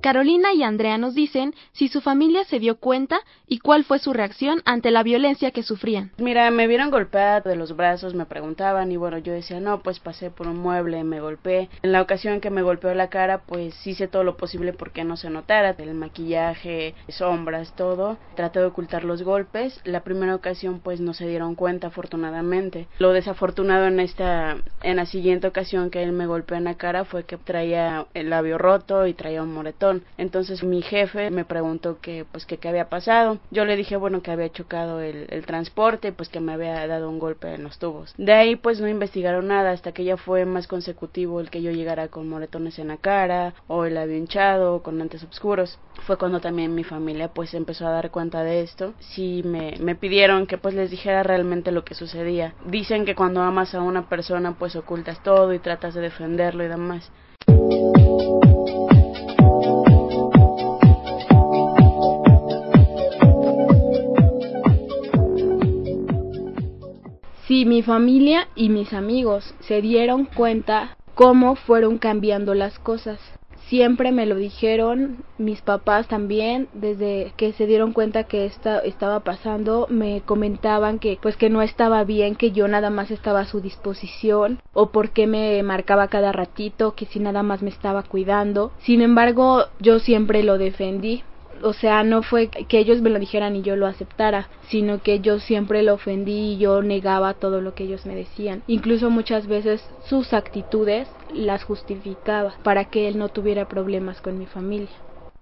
Carolina 0.00 0.52
y 0.54 0.62
Andrea 0.62 0.98
nos 0.98 1.14
dicen 1.14 1.54
si 1.72 1.88
su 1.88 2.00
familia 2.00 2.44
se 2.44 2.58
dio 2.58 2.76
cuenta 2.76 3.20
y 3.46 3.58
cuál 3.58 3.84
fue 3.84 3.98
su 3.98 4.12
reacción 4.12 4.62
ante 4.64 4.90
la 4.90 5.02
violencia 5.02 5.50
que 5.50 5.62
sufrían. 5.62 6.12
Mira, 6.18 6.50
me 6.50 6.66
vieron 6.66 6.90
golpeada 6.90 7.40
de 7.40 7.56
los 7.56 7.76
brazos, 7.76 8.14
me 8.14 8.26
preguntaban 8.26 8.92
y 8.92 8.96
bueno, 8.96 9.18
yo 9.18 9.32
decía, 9.32 9.60
no, 9.60 9.82
pues 9.82 10.00
pasé 10.00 10.30
por 10.30 10.46
un 10.46 10.58
mueble, 10.58 11.04
me 11.04 11.20
golpeé. 11.20 11.68
En 11.82 11.92
la 11.92 12.02
ocasión 12.02 12.40
que 12.40 12.50
me 12.50 12.62
golpeó 12.62 12.94
la 12.94 13.08
cara, 13.08 13.42
pues 13.46 13.86
hice 13.86 14.08
todo 14.08 14.24
lo 14.24 14.36
posible 14.36 14.72
porque 14.72 15.04
no 15.04 15.16
se 15.16 15.30
notara, 15.30 15.74
el 15.78 15.94
maquillaje, 15.94 16.94
sombras, 17.08 17.74
todo. 17.74 18.18
Traté 18.36 18.60
de 18.60 18.66
ocultar 18.66 19.04
los 19.04 19.22
golpes. 19.22 19.80
La 19.84 20.02
primera 20.02 20.34
ocasión 20.34 20.80
pues 20.80 21.00
no 21.00 21.14
se 21.14 21.26
dieron 21.26 21.54
cuenta 21.54 21.88
afortunadamente. 21.88 22.88
Lo 22.98 23.12
desafortunado 23.12 23.86
en 23.86 24.00
esta 24.00 24.56
en 24.82 24.96
la 24.96 25.06
siguiente 25.06 25.46
ocasión 25.46 25.90
que 25.90 26.02
él 26.02 26.12
me 26.12 26.26
golpeó 26.26 26.56
en 26.56 26.64
la 26.64 26.76
cara 26.76 27.04
fue 27.04 27.24
que 27.24 27.36
traía 27.36 28.06
el 28.14 28.30
labio 28.30 28.58
roto 28.58 29.06
y 29.06 29.14
traía 29.14 29.42
un 29.42 29.52
moretón. 29.52 29.89
Entonces 30.18 30.62
mi 30.62 30.82
jefe 30.82 31.30
me 31.30 31.44
preguntó 31.44 31.98
que 32.00 32.24
pues 32.30 32.46
qué 32.46 32.58
había 32.68 32.88
pasado. 32.88 33.38
Yo 33.50 33.64
le 33.64 33.76
dije 33.76 33.96
bueno 33.96 34.22
que 34.22 34.30
había 34.30 34.50
chocado 34.50 35.00
el, 35.00 35.28
transporte 35.46 36.12
pues 36.12 36.28
que 36.28 36.40
me 36.40 36.52
había 36.52 36.86
dado 36.86 37.08
un 37.08 37.18
golpe 37.18 37.54
en 37.54 37.64
los 37.64 37.78
tubos. 37.78 38.14
De 38.16 38.32
ahí 38.32 38.56
pues 38.56 38.80
no 38.80 38.88
investigaron 38.88 39.48
nada 39.48 39.72
hasta 39.72 39.92
que 39.92 40.04
ya 40.04 40.16
fue 40.16 40.44
más 40.44 40.66
consecutivo 40.66 41.40
el 41.40 41.50
que 41.50 41.62
yo 41.62 41.70
llegara 41.70 42.08
con 42.08 42.28
moretones 42.28 42.78
en 42.78 42.88
la 42.88 42.98
cara 42.98 43.54
o 43.66 43.84
el 43.84 43.94
labio 43.94 44.16
hinchado 44.16 44.82
con 44.82 44.98
lentes 44.98 45.24
oscuros. 45.24 45.78
Fue 46.06 46.16
cuando 46.16 46.40
también 46.40 46.74
mi 46.74 46.84
familia 46.84 47.28
pues 47.28 47.54
empezó 47.54 47.86
a 47.86 47.92
dar 47.92 48.10
cuenta 48.10 48.42
de 48.42 48.60
esto. 48.62 48.94
Sí 49.00 49.42
me, 49.44 49.74
me 49.80 49.94
pidieron 49.94 50.46
que 50.46 50.58
pues 50.58 50.74
les 50.74 50.90
dijera 50.90 51.22
realmente 51.22 51.72
lo 51.72 51.84
que 51.84 51.94
sucedía. 51.94 52.54
Dicen 52.66 53.04
que 53.04 53.14
cuando 53.14 53.42
amas 53.42 53.74
a 53.74 53.82
una 53.82 54.08
persona 54.08 54.56
pues 54.58 54.76
ocultas 54.76 55.22
todo 55.22 55.52
y 55.52 55.58
tratas 55.58 55.94
de 55.94 56.02
defenderlo 56.02 56.64
y 56.64 56.68
demás. 56.68 57.10
Si 67.46 67.64
mi 67.66 67.82
familia 67.82 68.46
y 68.54 68.68
mis 68.68 68.92
amigos 68.92 69.54
se 69.60 69.82
dieron 69.82 70.24
cuenta 70.24 70.96
cómo 71.14 71.56
fueron 71.56 71.98
cambiando 71.98 72.54
las 72.54 72.78
cosas. 72.78 73.39
Siempre 73.70 74.10
me 74.10 74.26
lo 74.26 74.34
dijeron, 74.34 75.18
mis 75.38 75.62
papás 75.62 76.08
también, 76.08 76.66
desde 76.72 77.32
que 77.36 77.52
se 77.52 77.68
dieron 77.68 77.92
cuenta 77.92 78.24
que 78.24 78.44
esta, 78.44 78.80
estaba 78.80 79.20
pasando, 79.20 79.86
me 79.88 80.22
comentaban 80.22 80.98
que 80.98 81.20
pues 81.22 81.36
que 81.36 81.50
no 81.50 81.62
estaba 81.62 82.02
bien, 82.02 82.34
que 82.34 82.50
yo 82.50 82.66
nada 82.66 82.90
más 82.90 83.12
estaba 83.12 83.38
a 83.38 83.46
su 83.46 83.60
disposición, 83.60 84.58
o 84.74 84.90
por 84.90 85.10
qué 85.10 85.28
me 85.28 85.62
marcaba 85.62 86.08
cada 86.08 86.32
ratito, 86.32 86.96
que 86.96 87.06
si 87.06 87.20
nada 87.20 87.44
más 87.44 87.62
me 87.62 87.70
estaba 87.70 88.02
cuidando. 88.02 88.72
Sin 88.80 89.02
embargo, 89.02 89.66
yo 89.78 90.00
siempre 90.00 90.42
lo 90.42 90.58
defendí, 90.58 91.22
o 91.62 91.72
sea, 91.72 92.02
no 92.02 92.24
fue 92.24 92.48
que 92.48 92.78
ellos 92.78 93.00
me 93.02 93.10
lo 93.10 93.20
dijeran 93.20 93.54
y 93.54 93.62
yo 93.62 93.76
lo 93.76 93.86
aceptara, 93.86 94.48
sino 94.68 95.00
que 95.00 95.20
yo 95.20 95.38
siempre 95.38 95.84
lo 95.84 95.94
ofendí 95.94 96.54
y 96.54 96.58
yo 96.58 96.82
negaba 96.82 97.34
todo 97.34 97.60
lo 97.60 97.74
que 97.74 97.84
ellos 97.84 98.04
me 98.04 98.16
decían. 98.16 98.62
Incluso 98.66 99.10
muchas 99.10 99.46
veces 99.46 99.80
sus 100.08 100.32
actitudes 100.32 101.08
las 101.34 101.64
justificaba 101.64 102.54
para 102.62 102.86
que 102.86 103.08
él 103.08 103.18
no 103.18 103.28
tuviera 103.28 103.68
problemas 103.68 104.20
con 104.20 104.38
mi 104.38 104.46
familia. 104.46 104.88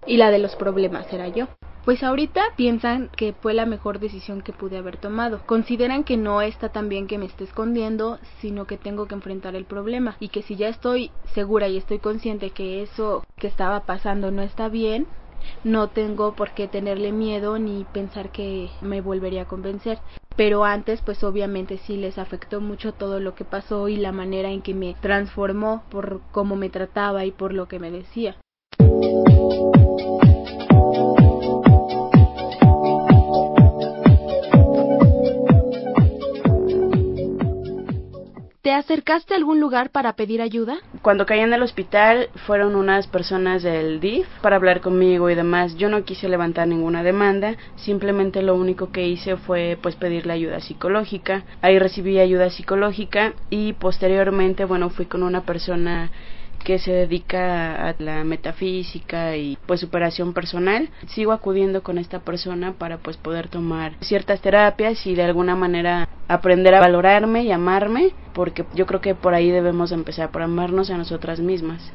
Y 0.05 0.17
la 0.17 0.31
de 0.31 0.39
los 0.39 0.55
problemas 0.55 1.11
era 1.11 1.27
yo. 1.27 1.47
Pues 1.85 2.03
ahorita 2.03 2.41
piensan 2.55 3.09
que 3.15 3.33
fue 3.33 3.53
la 3.53 3.65
mejor 3.65 3.99
decisión 3.99 4.41
que 4.41 4.53
pude 4.53 4.77
haber 4.77 4.97
tomado. 4.97 5.41
Consideran 5.45 6.03
que 6.03 6.17
no 6.17 6.41
está 6.41 6.69
tan 6.69 6.89
bien 6.89 7.07
que 7.07 7.17
me 7.17 7.25
esté 7.25 7.45
escondiendo, 7.45 8.19
sino 8.41 8.65
que 8.65 8.77
tengo 8.77 9.07
que 9.07 9.15
enfrentar 9.15 9.55
el 9.55 9.65
problema. 9.65 10.15
Y 10.19 10.29
que 10.29 10.41
si 10.43 10.55
ya 10.55 10.67
estoy 10.67 11.11
segura 11.33 11.67
y 11.67 11.77
estoy 11.77 11.99
consciente 11.99 12.51
que 12.51 12.81
eso 12.81 13.23
que 13.37 13.47
estaba 13.47 13.81
pasando 13.81 14.29
no 14.29 14.41
está 14.41 14.69
bien, 14.69 15.07
no 15.63 15.87
tengo 15.87 16.33
por 16.33 16.51
qué 16.51 16.67
tenerle 16.67 17.11
miedo 17.11 17.57
ni 17.59 17.85
pensar 17.85 18.29
que 18.29 18.69
me 18.81 19.01
volvería 19.01 19.43
a 19.43 19.47
convencer. 19.47 19.99
Pero 20.39 20.63
antes, 20.63 21.01
pues 21.01 21.21
obviamente 21.25 21.77
sí 21.79 21.97
les 21.97 22.17
afectó 22.17 22.61
mucho 22.61 22.93
todo 22.93 23.19
lo 23.19 23.35
que 23.35 23.43
pasó 23.43 23.89
y 23.89 23.97
la 23.97 24.13
manera 24.13 24.49
en 24.49 24.61
que 24.61 24.73
me 24.73 24.95
transformó 25.01 25.83
por 25.91 26.21
cómo 26.31 26.55
me 26.55 26.69
trataba 26.69 27.25
y 27.25 27.31
por 27.31 27.53
lo 27.53 27.67
que 27.67 27.77
me 27.77 27.91
decía. 27.91 28.37
Acercaste 38.79 39.33
a 39.33 39.37
algún 39.37 39.59
lugar 39.59 39.91
para 39.91 40.13
pedir 40.13 40.41
ayuda? 40.41 40.77
Cuando 41.01 41.25
caí 41.25 41.39
en 41.39 41.53
el 41.53 41.61
hospital 41.61 42.29
fueron 42.45 42.75
unas 42.75 43.07
personas 43.07 43.63
del 43.63 43.99
DIF 43.99 44.27
para 44.41 44.55
hablar 44.55 44.81
conmigo 44.81 45.29
y 45.29 45.35
demás. 45.35 45.75
Yo 45.75 45.89
no 45.89 46.03
quise 46.03 46.27
levantar 46.29 46.67
ninguna 46.67 47.03
demanda, 47.03 47.55
simplemente 47.75 48.41
lo 48.41 48.55
único 48.55 48.91
que 48.91 49.07
hice 49.07 49.37
fue 49.37 49.77
pues 49.81 49.95
pedirle 49.95 50.33
ayuda 50.33 50.59
psicológica. 50.59 51.43
Ahí 51.61 51.77
recibí 51.79 52.19
ayuda 52.19 52.49
psicológica 52.49 53.33
y 53.49 53.73
posteriormente, 53.73 54.65
bueno, 54.65 54.89
fui 54.89 55.05
con 55.05 55.23
una 55.23 55.41
persona 55.41 56.11
que 56.63 56.79
se 56.79 56.91
dedica 56.91 57.89
a 57.89 57.95
la 57.99 58.23
metafísica 58.23 59.35
y 59.35 59.57
pues 59.65 59.79
superación 59.79 60.33
personal. 60.33 60.89
Sigo 61.07 61.31
acudiendo 61.31 61.83
con 61.83 61.97
esta 61.97 62.19
persona 62.19 62.73
para 62.73 62.97
pues 62.97 63.17
poder 63.17 63.47
tomar 63.47 63.93
ciertas 64.01 64.41
terapias 64.41 65.05
y 65.05 65.15
de 65.15 65.23
alguna 65.23 65.55
manera 65.55 66.07
aprender 66.27 66.75
a 66.75 66.79
valorarme 66.79 67.43
y 67.43 67.51
amarme, 67.51 68.11
porque 68.33 68.65
yo 68.75 68.85
creo 68.85 69.01
que 69.01 69.15
por 69.15 69.33
ahí 69.33 69.49
debemos 69.49 69.91
empezar 69.91 70.31
por 70.31 70.41
amarnos 70.41 70.89
a 70.89 70.97
nosotras 70.97 71.39
mismas. 71.39 71.91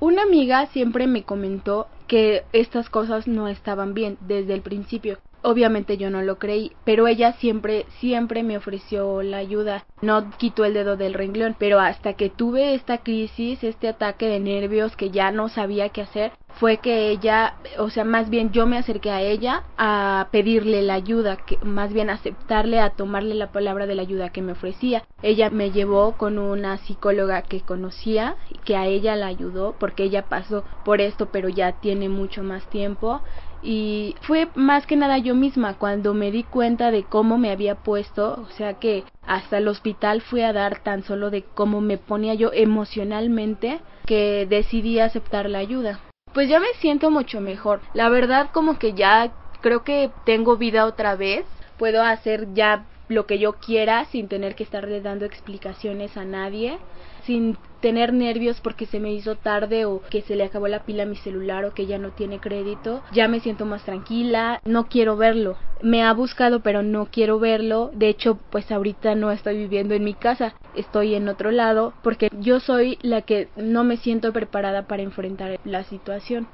Una 0.00 0.22
amiga 0.22 0.66
siempre 0.66 1.06
me 1.06 1.22
comentó 1.22 1.86
que 2.06 2.46
estas 2.52 2.90
cosas 2.90 3.26
no 3.28 3.48
estaban 3.48 3.94
bien 3.94 4.16
desde 4.20 4.54
el 4.54 4.62
principio. 4.62 5.20
Obviamente 5.46 5.98
yo 5.98 6.08
no 6.08 6.22
lo 6.22 6.38
creí, 6.38 6.72
pero 6.84 7.06
ella 7.06 7.34
siempre, 7.34 7.84
siempre 8.00 8.42
me 8.42 8.56
ofreció 8.56 9.22
la 9.22 9.36
ayuda. 9.36 9.84
No 10.00 10.30
quitó 10.38 10.64
el 10.64 10.72
dedo 10.72 10.96
del 10.96 11.12
renglón, 11.12 11.54
pero 11.58 11.80
hasta 11.80 12.14
que 12.14 12.30
tuve 12.30 12.74
esta 12.74 12.98
crisis, 12.98 13.62
este 13.62 13.88
ataque 13.88 14.26
de 14.26 14.40
nervios 14.40 14.96
que 14.96 15.10
ya 15.10 15.30
no 15.32 15.50
sabía 15.50 15.90
qué 15.90 16.00
hacer, 16.00 16.32
fue 16.58 16.78
que 16.78 17.10
ella, 17.10 17.56
o 17.78 17.90
sea, 17.90 18.04
más 18.04 18.30
bien 18.30 18.52
yo 18.52 18.66
me 18.66 18.78
acerqué 18.78 19.10
a 19.10 19.20
ella 19.20 19.64
a 19.76 20.28
pedirle 20.30 20.80
la 20.80 20.94
ayuda, 20.94 21.36
que 21.36 21.58
más 21.62 21.92
bien 21.92 22.08
aceptarle, 22.08 22.80
a 22.80 22.90
tomarle 22.90 23.34
la 23.34 23.52
palabra 23.52 23.86
de 23.86 23.96
la 23.96 24.02
ayuda 24.02 24.30
que 24.30 24.40
me 24.40 24.52
ofrecía. 24.52 25.04
Ella 25.20 25.50
me 25.50 25.72
llevó 25.72 26.12
con 26.12 26.38
una 26.38 26.78
psicóloga 26.78 27.42
que 27.42 27.60
conocía, 27.60 28.36
que 28.64 28.76
a 28.76 28.86
ella 28.86 29.14
la 29.14 29.26
ayudó, 29.26 29.74
porque 29.78 30.04
ella 30.04 30.22
pasó 30.22 30.64
por 30.86 31.02
esto, 31.02 31.26
pero 31.26 31.50
ya 31.50 31.72
tiene 31.72 32.08
mucho 32.08 32.42
más 32.42 32.64
tiempo 32.70 33.20
y 33.64 34.14
fue 34.20 34.48
más 34.54 34.86
que 34.86 34.94
nada 34.94 35.16
yo 35.16 35.34
misma 35.34 35.74
cuando 35.74 36.12
me 36.12 36.30
di 36.30 36.42
cuenta 36.42 36.90
de 36.90 37.02
cómo 37.02 37.38
me 37.38 37.50
había 37.50 37.74
puesto, 37.76 38.44
o 38.46 38.50
sea 38.50 38.74
que 38.74 39.04
hasta 39.26 39.56
el 39.56 39.68
hospital 39.68 40.20
fui 40.20 40.42
a 40.42 40.52
dar 40.52 40.80
tan 40.80 41.02
solo 41.02 41.30
de 41.30 41.42
cómo 41.54 41.80
me 41.80 41.96
ponía 41.96 42.34
yo 42.34 42.52
emocionalmente 42.52 43.80
que 44.04 44.46
decidí 44.48 45.00
aceptar 45.00 45.48
la 45.48 45.58
ayuda. 45.58 45.98
Pues 46.34 46.48
ya 46.50 46.60
me 46.60 46.66
siento 46.80 47.10
mucho 47.10 47.40
mejor. 47.40 47.80
La 47.94 48.10
verdad 48.10 48.50
como 48.52 48.78
que 48.78 48.92
ya 48.92 49.32
creo 49.62 49.82
que 49.82 50.10
tengo 50.26 50.58
vida 50.58 50.84
otra 50.84 51.16
vez. 51.16 51.46
Puedo 51.78 52.02
hacer 52.02 52.52
ya 52.52 52.84
lo 53.08 53.24
que 53.26 53.38
yo 53.38 53.54
quiera 53.54 54.04
sin 54.06 54.28
tener 54.28 54.56
que 54.56 54.64
estarle 54.64 55.00
dando 55.00 55.24
explicaciones 55.24 56.16
a 56.18 56.24
nadie 56.24 56.78
sin 57.26 57.56
tener 57.80 58.12
nervios 58.14 58.60
porque 58.62 58.86
se 58.86 58.98
me 58.98 59.12
hizo 59.12 59.36
tarde 59.36 59.84
o 59.84 60.00
que 60.10 60.22
se 60.22 60.36
le 60.36 60.44
acabó 60.44 60.68
la 60.68 60.84
pila 60.84 61.02
a 61.02 61.06
mi 61.06 61.16
celular 61.16 61.64
o 61.64 61.74
que 61.74 61.86
ya 61.86 61.98
no 61.98 62.10
tiene 62.10 62.38
crédito, 62.38 63.02
ya 63.12 63.28
me 63.28 63.40
siento 63.40 63.66
más 63.66 63.84
tranquila, 63.84 64.60
no 64.64 64.86
quiero 64.88 65.16
verlo. 65.16 65.56
Me 65.82 66.02
ha 66.02 66.12
buscado 66.14 66.60
pero 66.60 66.82
no 66.82 67.06
quiero 67.06 67.38
verlo. 67.38 67.90
De 67.92 68.08
hecho, 68.08 68.38
pues 68.50 68.72
ahorita 68.72 69.14
no 69.14 69.30
estoy 69.30 69.58
viviendo 69.58 69.94
en 69.94 70.04
mi 70.04 70.14
casa, 70.14 70.54
estoy 70.74 71.14
en 71.14 71.28
otro 71.28 71.50
lado 71.50 71.92
porque 72.02 72.30
yo 72.40 72.58
soy 72.60 72.98
la 73.02 73.20
que 73.20 73.48
no 73.56 73.84
me 73.84 73.98
siento 73.98 74.32
preparada 74.32 74.82
para 74.82 75.02
enfrentar 75.02 75.58
la 75.64 75.84
situación. 75.84 76.48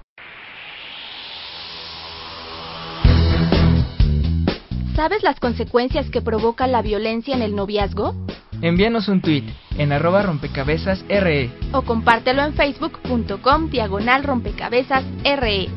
¿Sabes 5.00 5.22
las 5.22 5.40
consecuencias 5.40 6.10
que 6.10 6.20
provoca 6.20 6.66
la 6.66 6.82
violencia 6.82 7.34
en 7.34 7.40
el 7.40 7.56
noviazgo? 7.56 8.14
Envíanos 8.60 9.08
un 9.08 9.22
tweet 9.22 9.44
en 9.78 9.92
arroba 9.92 10.22
rompecabezas 10.22 11.02
RE 11.08 11.50
o 11.72 11.80
compártelo 11.80 12.42
en 12.42 12.52
facebook.com 12.52 13.70
diagonal 13.70 14.24
rompecabezas 14.24 15.02
RE. 15.24 15.68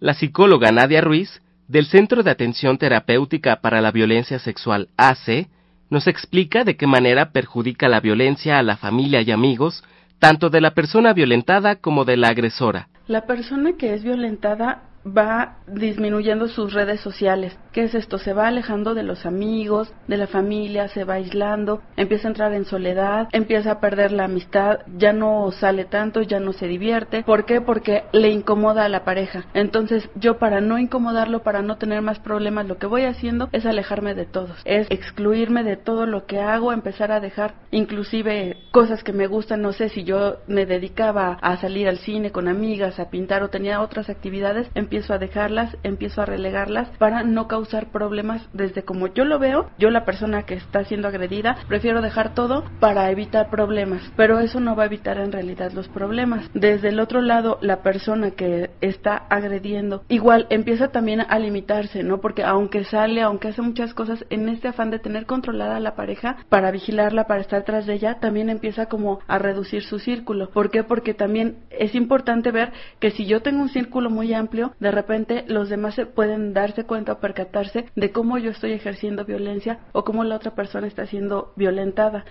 La 0.00 0.14
psicóloga 0.14 0.72
Nadia 0.72 1.02
Ruiz, 1.02 1.42
del 1.68 1.84
Centro 1.84 2.22
de 2.22 2.30
Atención 2.30 2.78
Terapéutica 2.78 3.60
para 3.60 3.82
la 3.82 3.90
Violencia 3.90 4.38
Sexual 4.38 4.88
AC, 4.96 5.46
nos 5.90 6.06
explica 6.06 6.64
de 6.64 6.78
qué 6.78 6.86
manera 6.86 7.32
perjudica 7.32 7.86
la 7.90 8.00
violencia 8.00 8.58
a 8.58 8.62
la 8.62 8.78
familia 8.78 9.20
y 9.20 9.30
amigos, 9.30 9.84
tanto 10.18 10.48
de 10.48 10.62
la 10.62 10.70
persona 10.70 11.12
violentada 11.12 11.76
como 11.76 12.06
de 12.06 12.16
la 12.16 12.28
agresora. 12.28 12.88
La 13.10 13.26
persona 13.26 13.72
que 13.72 13.92
es 13.92 14.04
violentada 14.04 14.82
va 15.06 15.56
disminuyendo 15.66 16.48
sus 16.48 16.72
redes 16.72 17.00
sociales. 17.00 17.56
¿Qué 17.72 17.84
es 17.84 17.94
esto? 17.94 18.18
Se 18.18 18.32
va 18.32 18.48
alejando 18.48 18.94
de 18.94 19.02
los 19.02 19.24
amigos, 19.26 19.92
de 20.08 20.16
la 20.16 20.26
familia, 20.26 20.88
se 20.88 21.04
va 21.04 21.14
aislando, 21.14 21.80
empieza 21.96 22.28
a 22.28 22.30
entrar 22.30 22.52
en 22.52 22.64
soledad, 22.64 23.28
empieza 23.32 23.72
a 23.72 23.80
perder 23.80 24.12
la 24.12 24.24
amistad, 24.24 24.80
ya 24.96 25.12
no 25.12 25.50
sale 25.52 25.84
tanto, 25.84 26.22
ya 26.22 26.40
no 26.40 26.52
se 26.52 26.66
divierte. 26.66 27.22
¿Por 27.22 27.44
qué? 27.44 27.60
Porque 27.60 28.04
le 28.12 28.30
incomoda 28.30 28.84
a 28.84 28.88
la 28.88 29.04
pareja. 29.04 29.44
Entonces 29.54 30.08
yo 30.16 30.38
para 30.38 30.60
no 30.60 30.78
incomodarlo, 30.78 31.42
para 31.42 31.62
no 31.62 31.76
tener 31.76 32.02
más 32.02 32.18
problemas, 32.18 32.66
lo 32.66 32.78
que 32.78 32.86
voy 32.86 33.04
haciendo 33.04 33.48
es 33.52 33.66
alejarme 33.66 34.14
de 34.14 34.26
todos, 34.26 34.60
es 34.64 34.86
excluirme 34.90 35.62
de 35.62 35.76
todo 35.76 36.06
lo 36.06 36.26
que 36.26 36.40
hago, 36.40 36.72
empezar 36.72 37.12
a 37.12 37.20
dejar 37.20 37.54
inclusive 37.70 38.56
cosas 38.72 39.04
que 39.04 39.12
me 39.12 39.26
gustan, 39.26 39.62
no 39.62 39.72
sé 39.72 39.88
si 39.88 40.04
yo 40.04 40.38
me 40.46 40.66
dedicaba 40.66 41.38
a 41.40 41.56
salir 41.58 41.88
al 41.88 41.98
cine 41.98 42.32
con 42.32 42.48
amigas, 42.48 42.98
a 42.98 43.10
pintar 43.10 43.42
o 43.42 43.50
tenía 43.50 43.80
otras 43.80 44.10
actividades, 44.10 44.68
empiezo 44.90 45.14
a 45.14 45.18
dejarlas, 45.18 45.76
empiezo 45.84 46.20
a 46.20 46.26
relegarlas 46.26 46.88
para 46.98 47.22
no 47.22 47.46
causar 47.46 47.92
problemas 47.92 48.48
desde 48.52 48.82
como 48.82 49.06
yo 49.06 49.24
lo 49.24 49.38
veo, 49.38 49.70
yo 49.78 49.88
la 49.88 50.04
persona 50.04 50.42
que 50.46 50.54
está 50.54 50.82
siendo 50.82 51.06
agredida, 51.06 51.56
prefiero 51.68 52.02
dejar 52.02 52.34
todo 52.34 52.64
para 52.80 53.08
evitar 53.12 53.50
problemas, 53.50 54.02
pero 54.16 54.40
eso 54.40 54.58
no 54.58 54.74
va 54.74 54.82
a 54.82 54.86
evitar 54.86 55.18
en 55.18 55.30
realidad 55.30 55.70
los 55.70 55.86
problemas. 55.86 56.50
Desde 56.54 56.88
el 56.88 56.98
otro 56.98 57.22
lado, 57.22 57.58
la 57.60 57.82
persona 57.82 58.32
que 58.32 58.70
está 58.80 59.14
agrediendo 59.16 60.02
igual 60.08 60.48
empieza 60.50 60.88
también 60.88 61.20
a 61.20 61.38
limitarse, 61.38 62.02
¿no? 62.02 62.20
Porque 62.20 62.42
aunque 62.42 62.82
sale, 62.82 63.22
aunque 63.22 63.46
hace 63.46 63.62
muchas 63.62 63.94
cosas 63.94 64.24
en 64.28 64.48
este 64.48 64.66
afán 64.66 64.90
de 64.90 64.98
tener 64.98 65.24
controlada 65.24 65.76
a 65.76 65.80
la 65.80 65.94
pareja 65.94 66.38
para 66.48 66.72
vigilarla, 66.72 67.28
para 67.28 67.42
estar 67.42 67.62
tras 67.62 67.86
de 67.86 67.94
ella, 67.94 68.18
también 68.18 68.50
empieza 68.50 68.86
como 68.86 69.20
a 69.28 69.38
reducir 69.38 69.84
su 69.84 70.00
círculo. 70.00 70.50
¿Por 70.50 70.72
qué? 70.72 70.82
Porque 70.82 71.14
también 71.14 71.58
es 71.70 71.94
importante 71.94 72.50
ver 72.50 72.72
que 72.98 73.12
si 73.12 73.24
yo 73.26 73.40
tengo 73.40 73.62
un 73.62 73.68
círculo 73.68 74.10
muy 74.10 74.34
amplio, 74.34 74.72
de 74.80 74.90
repente 74.90 75.44
los 75.46 75.68
demás 75.68 75.94
se 75.94 76.06
pueden 76.06 76.52
darse 76.54 76.84
cuenta 76.84 77.12
o 77.12 77.20
percatarse 77.20 77.86
de 77.94 78.10
cómo 78.10 78.38
yo 78.38 78.50
estoy 78.50 78.72
ejerciendo 78.72 79.24
violencia 79.24 79.80
o 79.92 80.04
cómo 80.04 80.24
la 80.24 80.36
otra 80.36 80.54
persona 80.54 80.86
está 80.86 81.06
siendo 81.06 81.52
violentada. 81.54 82.24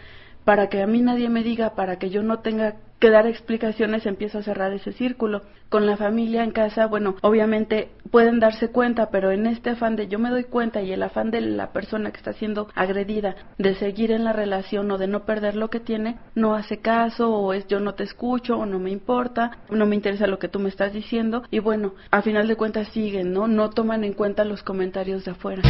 Para 0.46 0.68
que 0.68 0.82
a 0.82 0.88
mí 0.88 1.02
nadie 1.02 1.30
me 1.30 1.44
diga, 1.44 1.76
para 1.76 2.00
que 2.00 2.10
yo 2.10 2.24
no 2.24 2.40
tenga 2.40 2.78
que 3.00 3.10
dar 3.10 3.28
explicaciones, 3.28 4.06
empiezo 4.06 4.40
a 4.40 4.44
cerrar 4.44 4.74
ese 4.74 4.92
círculo. 4.92 5.44
Con 5.70 5.86
la 5.86 5.98
familia 5.98 6.44
en 6.44 6.52
casa, 6.52 6.88
bueno, 6.88 7.16
obviamente 7.22 7.92
pueden 8.12 8.40
darse 8.40 8.70
cuenta, 8.70 9.10
pero 9.12 9.32
en 9.32 9.46
este 9.46 9.72
afán 9.72 9.96
de 9.96 10.08
yo 10.08 10.20
me 10.20 10.30
doy 10.30 10.44
cuenta 10.44 10.82
y 10.82 10.92
el 10.92 11.04
afán 11.04 11.32
de 11.32 11.42
la 11.42 11.72
persona 11.72 12.12
que 12.12 12.18
está 12.18 12.34
siendo 12.34 12.68
agredida 12.76 13.36
de 13.58 13.76
seguir 13.76 14.12
en 14.12 14.24
la 14.24 14.34
relación 14.34 14.90
o 14.92 14.98
de 14.98 15.08
no 15.08 15.26
perder 15.26 15.56
lo 15.56 15.70
que 15.70 15.80
tiene, 15.80 16.18
no 16.36 16.56
hace 16.56 16.80
caso 16.80 17.32
o 17.32 17.54
es 17.54 17.68
yo 17.68 17.80
no 17.80 17.94
te 17.94 18.04
escucho 18.04 18.58
o 18.58 18.66
no 18.66 18.80
me 18.80 18.90
importa, 18.90 19.60
no 19.70 19.86
me 19.86 19.96
interesa 19.96 20.28
lo 20.28 20.40
que 20.40 20.48
tú 20.48 20.60
me 20.60 20.70
estás 20.70 20.92
diciendo 20.92 21.44
y 21.52 21.60
bueno, 21.60 21.94
a 22.12 22.22
final 22.22 22.48
de 22.48 22.56
cuentas 22.56 22.90
siguen, 22.90 23.32
¿no? 23.32 23.48
No 23.48 23.70
toman 23.70 24.04
en 24.04 24.14
cuenta 24.14 24.44
los 24.44 24.64
comentarios 24.64 25.24
de 25.26 25.32
afuera. 25.32 25.62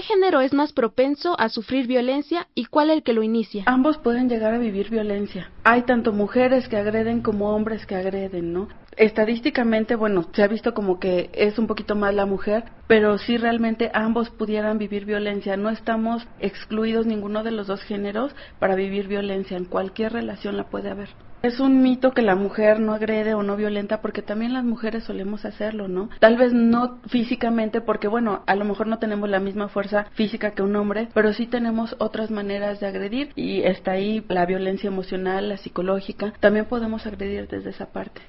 ¿Qué 0.00 0.06
género 0.06 0.40
es 0.40 0.54
más 0.54 0.72
propenso 0.72 1.38
a 1.38 1.50
sufrir 1.50 1.86
violencia 1.86 2.46
y 2.54 2.64
cuál 2.64 2.88
el 2.88 3.02
que 3.02 3.12
lo 3.12 3.22
inicia? 3.22 3.64
Ambos 3.66 3.98
pueden 3.98 4.30
llegar 4.30 4.54
a 4.54 4.58
vivir 4.58 4.88
violencia. 4.88 5.50
Hay 5.62 5.82
tanto 5.82 6.14
mujeres 6.14 6.68
que 6.68 6.78
agreden 6.78 7.20
como 7.20 7.54
hombres 7.54 7.84
que 7.84 7.96
agreden, 7.96 8.54
¿no? 8.54 8.68
Estadísticamente, 8.96 9.96
bueno, 9.96 10.24
se 10.32 10.42
ha 10.42 10.48
visto 10.48 10.72
como 10.72 10.98
que 10.98 11.28
es 11.34 11.58
un 11.58 11.66
poquito 11.66 11.96
más 11.96 12.14
la 12.14 12.24
mujer, 12.24 12.64
pero 12.86 13.18
sí 13.18 13.36
realmente 13.36 13.90
ambos 13.92 14.30
pudieran 14.30 14.78
vivir 14.78 15.04
violencia. 15.04 15.58
No 15.58 15.68
estamos 15.68 16.26
excluidos 16.38 17.04
ninguno 17.04 17.42
de 17.42 17.50
los 17.50 17.66
dos 17.66 17.82
géneros 17.82 18.34
para 18.58 18.76
vivir 18.76 19.06
violencia. 19.06 19.58
En 19.58 19.66
cualquier 19.66 20.14
relación 20.14 20.56
la 20.56 20.70
puede 20.70 20.88
haber. 20.88 21.10
Es 21.42 21.58
un 21.58 21.80
mito 21.80 22.12
que 22.12 22.20
la 22.20 22.34
mujer 22.34 22.80
no 22.80 22.92
agrede 22.92 23.32
o 23.32 23.42
no 23.42 23.56
violenta 23.56 24.02
porque 24.02 24.20
también 24.20 24.52
las 24.52 24.62
mujeres 24.62 25.04
solemos 25.04 25.46
hacerlo, 25.46 25.88
¿no? 25.88 26.10
Tal 26.18 26.36
vez 26.36 26.52
no 26.52 26.98
físicamente 27.08 27.80
porque, 27.80 28.08
bueno, 28.08 28.42
a 28.46 28.54
lo 28.56 28.66
mejor 28.66 28.86
no 28.86 28.98
tenemos 28.98 29.28
la 29.30 29.40
misma 29.40 29.68
fuerza 29.68 30.04
física 30.12 30.50
que 30.50 30.62
un 30.62 30.76
hombre, 30.76 31.08
pero 31.14 31.32
sí 31.32 31.46
tenemos 31.46 31.96
otras 31.98 32.30
maneras 32.30 32.78
de 32.80 32.88
agredir 32.88 33.32
y 33.36 33.62
está 33.62 33.92
ahí 33.92 34.22
la 34.28 34.44
violencia 34.44 34.88
emocional, 34.88 35.48
la 35.48 35.56
psicológica. 35.56 36.34
También 36.40 36.66
podemos 36.66 37.06
agredir 37.06 37.48
desde 37.48 37.70
esa 37.70 37.86
parte. 37.86 38.20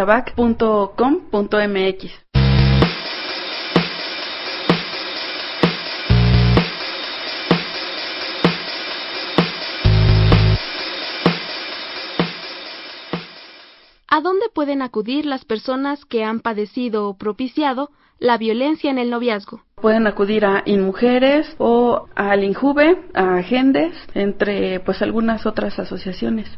¿A 14.14 14.20
dónde 14.20 14.48
pueden 14.54 14.82
acudir 14.82 15.26
las 15.26 15.46
personas 15.46 16.04
que 16.04 16.26
han 16.26 16.42
padecido 16.42 17.08
o 17.08 17.18
propiciado 17.18 17.92
la 18.20 18.38
violencia 18.38 18.92
en 18.92 18.98
el 18.98 19.10
noviazgo? 19.10 19.64
Pueden 19.76 20.06
acudir 20.06 20.44
a 20.44 20.64
InMujeres 20.66 21.56
o 21.60 22.10
al 22.14 22.44
INJUVE, 22.44 23.06
a 23.14 23.36
Agendes, 23.38 23.96
entre 24.14 24.82
pues 24.82 25.02
algunas 25.02 25.46
otras 25.46 25.80
asociaciones. 25.80 26.50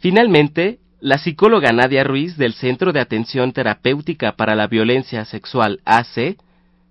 Finalmente, 0.00 0.80
la 1.04 1.18
psicóloga 1.18 1.70
Nadia 1.70 2.02
Ruiz 2.02 2.38
del 2.38 2.54
Centro 2.54 2.94
de 2.94 2.98
Atención 2.98 3.52
Terapéutica 3.52 4.36
para 4.36 4.54
la 4.54 4.68
Violencia 4.68 5.26
Sexual 5.26 5.80
AC 5.84 6.38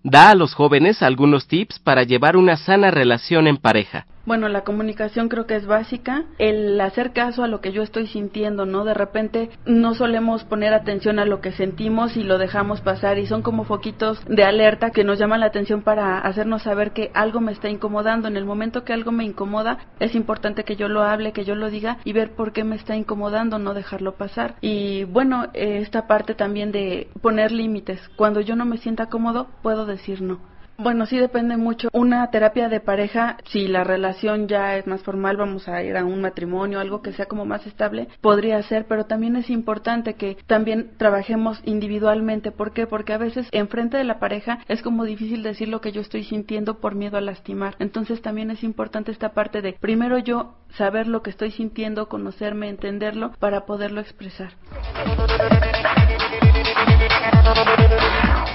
da 0.03 0.29
a 0.29 0.35
los 0.35 0.53
jóvenes 0.53 1.01
algunos 1.01 1.47
tips 1.47 1.79
para 1.79 2.03
llevar 2.03 2.37
una 2.37 2.55
sana 2.55 2.91
relación 2.91 3.47
en 3.47 3.57
pareja. 3.57 4.05
Bueno, 4.25 4.47
la 4.47 4.63
comunicación 4.63 5.27
creo 5.27 5.45
que 5.45 5.57
es 5.57 5.65
básica, 5.65 6.23
el 6.37 6.79
hacer 6.79 7.11
caso 7.11 7.43
a 7.43 7.49
lo 7.49 7.59
que 7.59 7.73
yo 7.73 7.83
estoy 7.83 8.07
sintiendo, 8.07 8.65
¿no? 8.65 8.85
De 8.85 8.93
repente 8.93 9.49
no 9.65 9.95
solemos 9.95 10.45
poner 10.45 10.73
atención 10.73 11.19
a 11.19 11.25
lo 11.25 11.41
que 11.41 11.51
sentimos 11.51 12.15
y 12.15 12.23
lo 12.23 12.37
dejamos 12.37 12.79
pasar 12.79 13.19
y 13.19 13.25
son 13.25 13.41
como 13.41 13.65
foquitos 13.65 14.23
de 14.25 14.45
alerta 14.45 14.91
que 14.91 15.03
nos 15.03 15.19
llaman 15.19 15.41
la 15.41 15.47
atención 15.47 15.81
para 15.81 16.19
hacernos 16.19 16.63
saber 16.63 16.91
que 16.91 17.11
algo 17.13 17.41
me 17.41 17.51
está 17.51 17.67
incomodando. 17.67 18.29
En 18.29 18.37
el 18.37 18.45
momento 18.45 18.85
que 18.85 18.93
algo 18.93 19.11
me 19.11 19.25
incomoda, 19.25 19.79
es 19.99 20.15
importante 20.15 20.63
que 20.63 20.77
yo 20.77 20.87
lo 20.87 21.03
hable, 21.03 21.33
que 21.33 21.43
yo 21.43 21.55
lo 21.55 21.69
diga 21.69 21.97
y 22.05 22.13
ver 22.13 22.31
por 22.31 22.53
qué 22.53 22.63
me 22.63 22.77
está 22.77 22.95
incomodando, 22.95 23.59
no 23.59 23.73
dejarlo 23.73 24.13
pasar. 24.13 24.55
Y 24.61 25.03
bueno, 25.03 25.47
esta 25.53 26.07
parte 26.07 26.33
también 26.33 26.71
de 26.71 27.09
poner 27.21 27.51
límites. 27.51 27.99
Cuando 28.15 28.39
yo 28.39 28.55
no 28.55 28.63
me 28.63 28.77
sienta 28.77 29.07
cómodo, 29.07 29.47
puedo 29.61 29.85
decir 29.85 30.21
no. 30.21 30.52
Bueno, 30.83 31.05
sí 31.05 31.17
depende 31.17 31.55
mucho. 31.55 31.87
Una 31.93 32.29
terapia 32.29 32.67
de 32.67 32.81
pareja, 32.81 33.37
si 33.45 33.69
la 33.69 33.85
relación 33.85 34.49
ya 34.49 34.75
es 34.75 34.85
más 34.85 35.01
formal, 35.01 35.37
vamos 35.37 35.69
a 35.69 35.81
ir 35.81 35.95
a 35.95 36.03
un 36.03 36.19
matrimonio, 36.19 36.81
algo 36.81 37.01
que 37.01 37.13
sea 37.13 37.25
como 37.25 37.45
más 37.45 37.65
estable, 37.65 38.09
podría 38.19 38.61
ser, 38.63 38.85
pero 38.85 39.05
también 39.05 39.37
es 39.37 39.49
importante 39.49 40.15
que 40.15 40.35
también 40.45 40.91
trabajemos 40.97 41.61
individualmente. 41.63 42.51
¿Por 42.51 42.73
qué? 42.73 42.85
Porque 42.85 43.13
a 43.13 43.17
veces 43.17 43.47
enfrente 43.53 43.95
de 43.95 44.03
la 44.03 44.19
pareja 44.19 44.59
es 44.67 44.81
como 44.81 45.05
difícil 45.05 45.41
decir 45.41 45.69
lo 45.69 45.79
que 45.79 45.93
yo 45.93 46.01
estoy 46.01 46.25
sintiendo 46.25 46.81
por 46.81 46.95
miedo 46.95 47.15
a 47.15 47.21
lastimar. 47.21 47.75
Entonces 47.79 48.21
también 48.21 48.51
es 48.51 48.61
importante 48.61 49.13
esta 49.13 49.29
parte 49.29 49.61
de 49.61 49.77
primero 49.79 50.17
yo 50.17 50.55
saber 50.75 51.07
lo 51.07 51.23
que 51.23 51.29
estoy 51.29 51.51
sintiendo, 51.51 52.09
conocerme, 52.09 52.67
entenderlo 52.67 53.31
para 53.39 53.65
poderlo 53.65 54.01
expresar. 54.01 54.51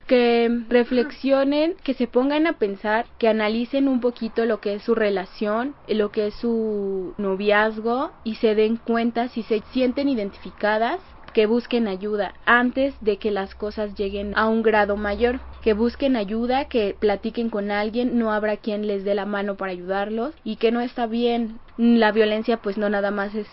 Que 0.06 0.48
reflexionen, 0.68 1.74
que 1.82 1.94
se 1.94 2.06
pongan 2.06 2.46
a 2.46 2.54
pensar, 2.54 3.06
que 3.18 3.28
analicen 3.28 3.88
un 3.88 4.00
poquito 4.00 4.44
lo 4.44 4.60
que 4.60 4.74
es 4.74 4.82
su 4.82 4.94
relación, 4.94 5.74
lo 5.88 6.10
que 6.10 6.28
es 6.28 6.34
su 6.34 7.14
noviazgo 7.18 8.12
y 8.24 8.36
se 8.36 8.54
den 8.54 8.76
cuenta 8.76 9.28
si 9.28 9.42
se 9.42 9.62
sienten 9.72 10.08
identificadas 10.08 11.00
que 11.36 11.44
busquen 11.44 11.86
ayuda 11.86 12.32
antes 12.46 12.94
de 13.02 13.18
que 13.18 13.30
las 13.30 13.54
cosas 13.54 13.94
lleguen 13.94 14.32
a 14.36 14.48
un 14.48 14.62
grado 14.62 14.96
mayor, 14.96 15.38
que 15.62 15.74
busquen 15.74 16.16
ayuda, 16.16 16.64
que 16.64 16.96
platiquen 16.98 17.50
con 17.50 17.70
alguien, 17.70 18.18
no 18.18 18.32
habrá 18.32 18.56
quien 18.56 18.86
les 18.86 19.04
dé 19.04 19.14
la 19.14 19.26
mano 19.26 19.56
para 19.56 19.72
ayudarlos 19.72 20.32
y 20.44 20.56
que 20.56 20.72
no 20.72 20.80
está 20.80 21.06
bien. 21.06 21.58
La 21.76 22.10
violencia 22.10 22.56
pues 22.56 22.78
no 22.78 22.88
nada 22.88 23.10
más 23.10 23.34
es 23.34 23.48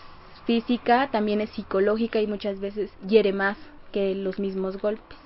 física, 0.46 1.10
también 1.10 1.42
es 1.42 1.50
psicológica 1.50 2.22
y 2.22 2.26
muchas 2.26 2.58
veces 2.58 2.90
hiere 3.06 3.34
más 3.34 3.58
que 3.92 4.14
los 4.14 4.38
mismos 4.38 4.80
golpes. 4.80 5.23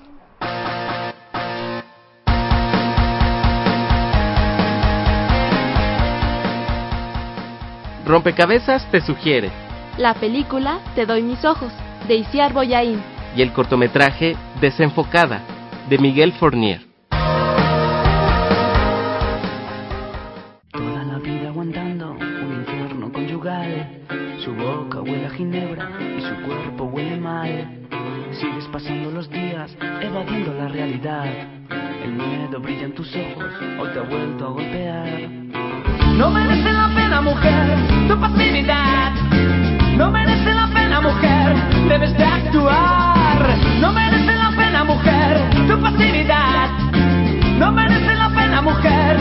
Rompecabezas 8.09 8.91
te 8.91 9.03
sugiere. 9.03 9.51
La 9.99 10.15
película 10.15 10.79
Te 10.95 11.05
doy 11.05 11.23
mis 11.23 11.45
ojos, 11.45 11.71
de 12.09 12.15
Isiar 12.15 12.55
Boyain. 12.55 13.03
Y 13.37 13.43
el 13.43 13.53
cortometraje 13.53 14.35
Desenfocada, 14.63 15.43
de 15.91 15.99
Miguel 15.99 16.33
Fournier. 16.33 16.81
Toda 20.71 21.05
la 21.05 21.19
vida 21.19 21.51
aguantando 21.51 22.13
un 22.13 22.61
infierno 22.61 23.13
conyugal. 23.13 24.01
Su 24.43 24.55
boca 24.55 25.03
huele 25.03 25.27
a 25.27 25.31
ginebra 25.31 25.91
y 26.01 26.23
su 26.23 26.35
cuerpo 26.47 26.85
huele 26.85 27.19
mal. 27.19 27.69
Sigues 28.41 28.65
pasando 28.73 29.11
los 29.11 29.29
días 29.29 29.77
evadiendo 30.01 30.55
la 30.55 30.69
realidad. 30.69 31.27
El 32.03 32.15
miedo 32.15 32.59
brilla 32.59 32.87
en 32.87 32.95
tus 32.95 33.15
ojos, 33.15 33.53
hoy 33.79 33.89
te 33.93 33.99
ha 33.99 34.03
vuelto 34.03 34.47
a 34.47 34.51
golpear. 34.51 35.48
No 36.19 36.31
merece 36.31 36.73
la 36.73 36.89
pena, 36.97 37.21
mujer, 37.21 37.79
tu 38.09 38.19
pasividad. 38.19 39.13
No 39.97 40.11
merece 40.11 40.53
la 40.53 40.67
pena, 40.67 41.01
mujer, 41.01 41.55
debes 41.89 42.13
de 42.19 42.25
actuar. 42.25 43.57
No 43.81 43.93
merece 43.93 44.35
la 44.35 44.51
pena, 44.51 44.83
mujer, 44.83 45.41
tu 45.69 45.81
pasividad. 45.81 46.71
No 47.57 47.71
merece 47.71 48.17
la 48.17 48.31
pena, 48.31 48.61
mujer, 48.63 49.17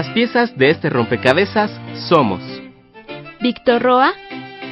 Las 0.00 0.14
piezas 0.14 0.56
de 0.56 0.70
este 0.70 0.88
rompecabezas 0.88 1.70
somos. 2.08 2.40
Víctor 3.42 3.82
Roa, 3.82 4.14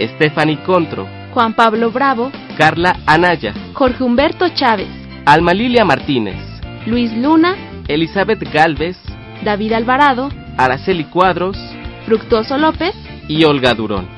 Stephanie 0.00 0.56
Contro, 0.64 1.06
Juan 1.34 1.52
Pablo 1.52 1.90
Bravo, 1.90 2.32
Carla 2.56 2.96
Anaya, 3.04 3.52
Jorge 3.74 4.04
Humberto 4.04 4.48
Chávez, 4.54 4.88
Alma 5.26 5.52
Lilia 5.52 5.84
Martínez, 5.84 6.38
Luis 6.86 7.12
Luna, 7.12 7.56
Elizabeth 7.88 8.42
Galvez, 8.50 8.96
David 9.44 9.74
Alvarado, 9.74 10.30
Araceli 10.56 11.04
Cuadros. 11.04 11.58
Fructuoso 12.06 12.56
López. 12.56 12.94
Y 13.28 13.44
Olga 13.44 13.74
Durón. 13.74 14.17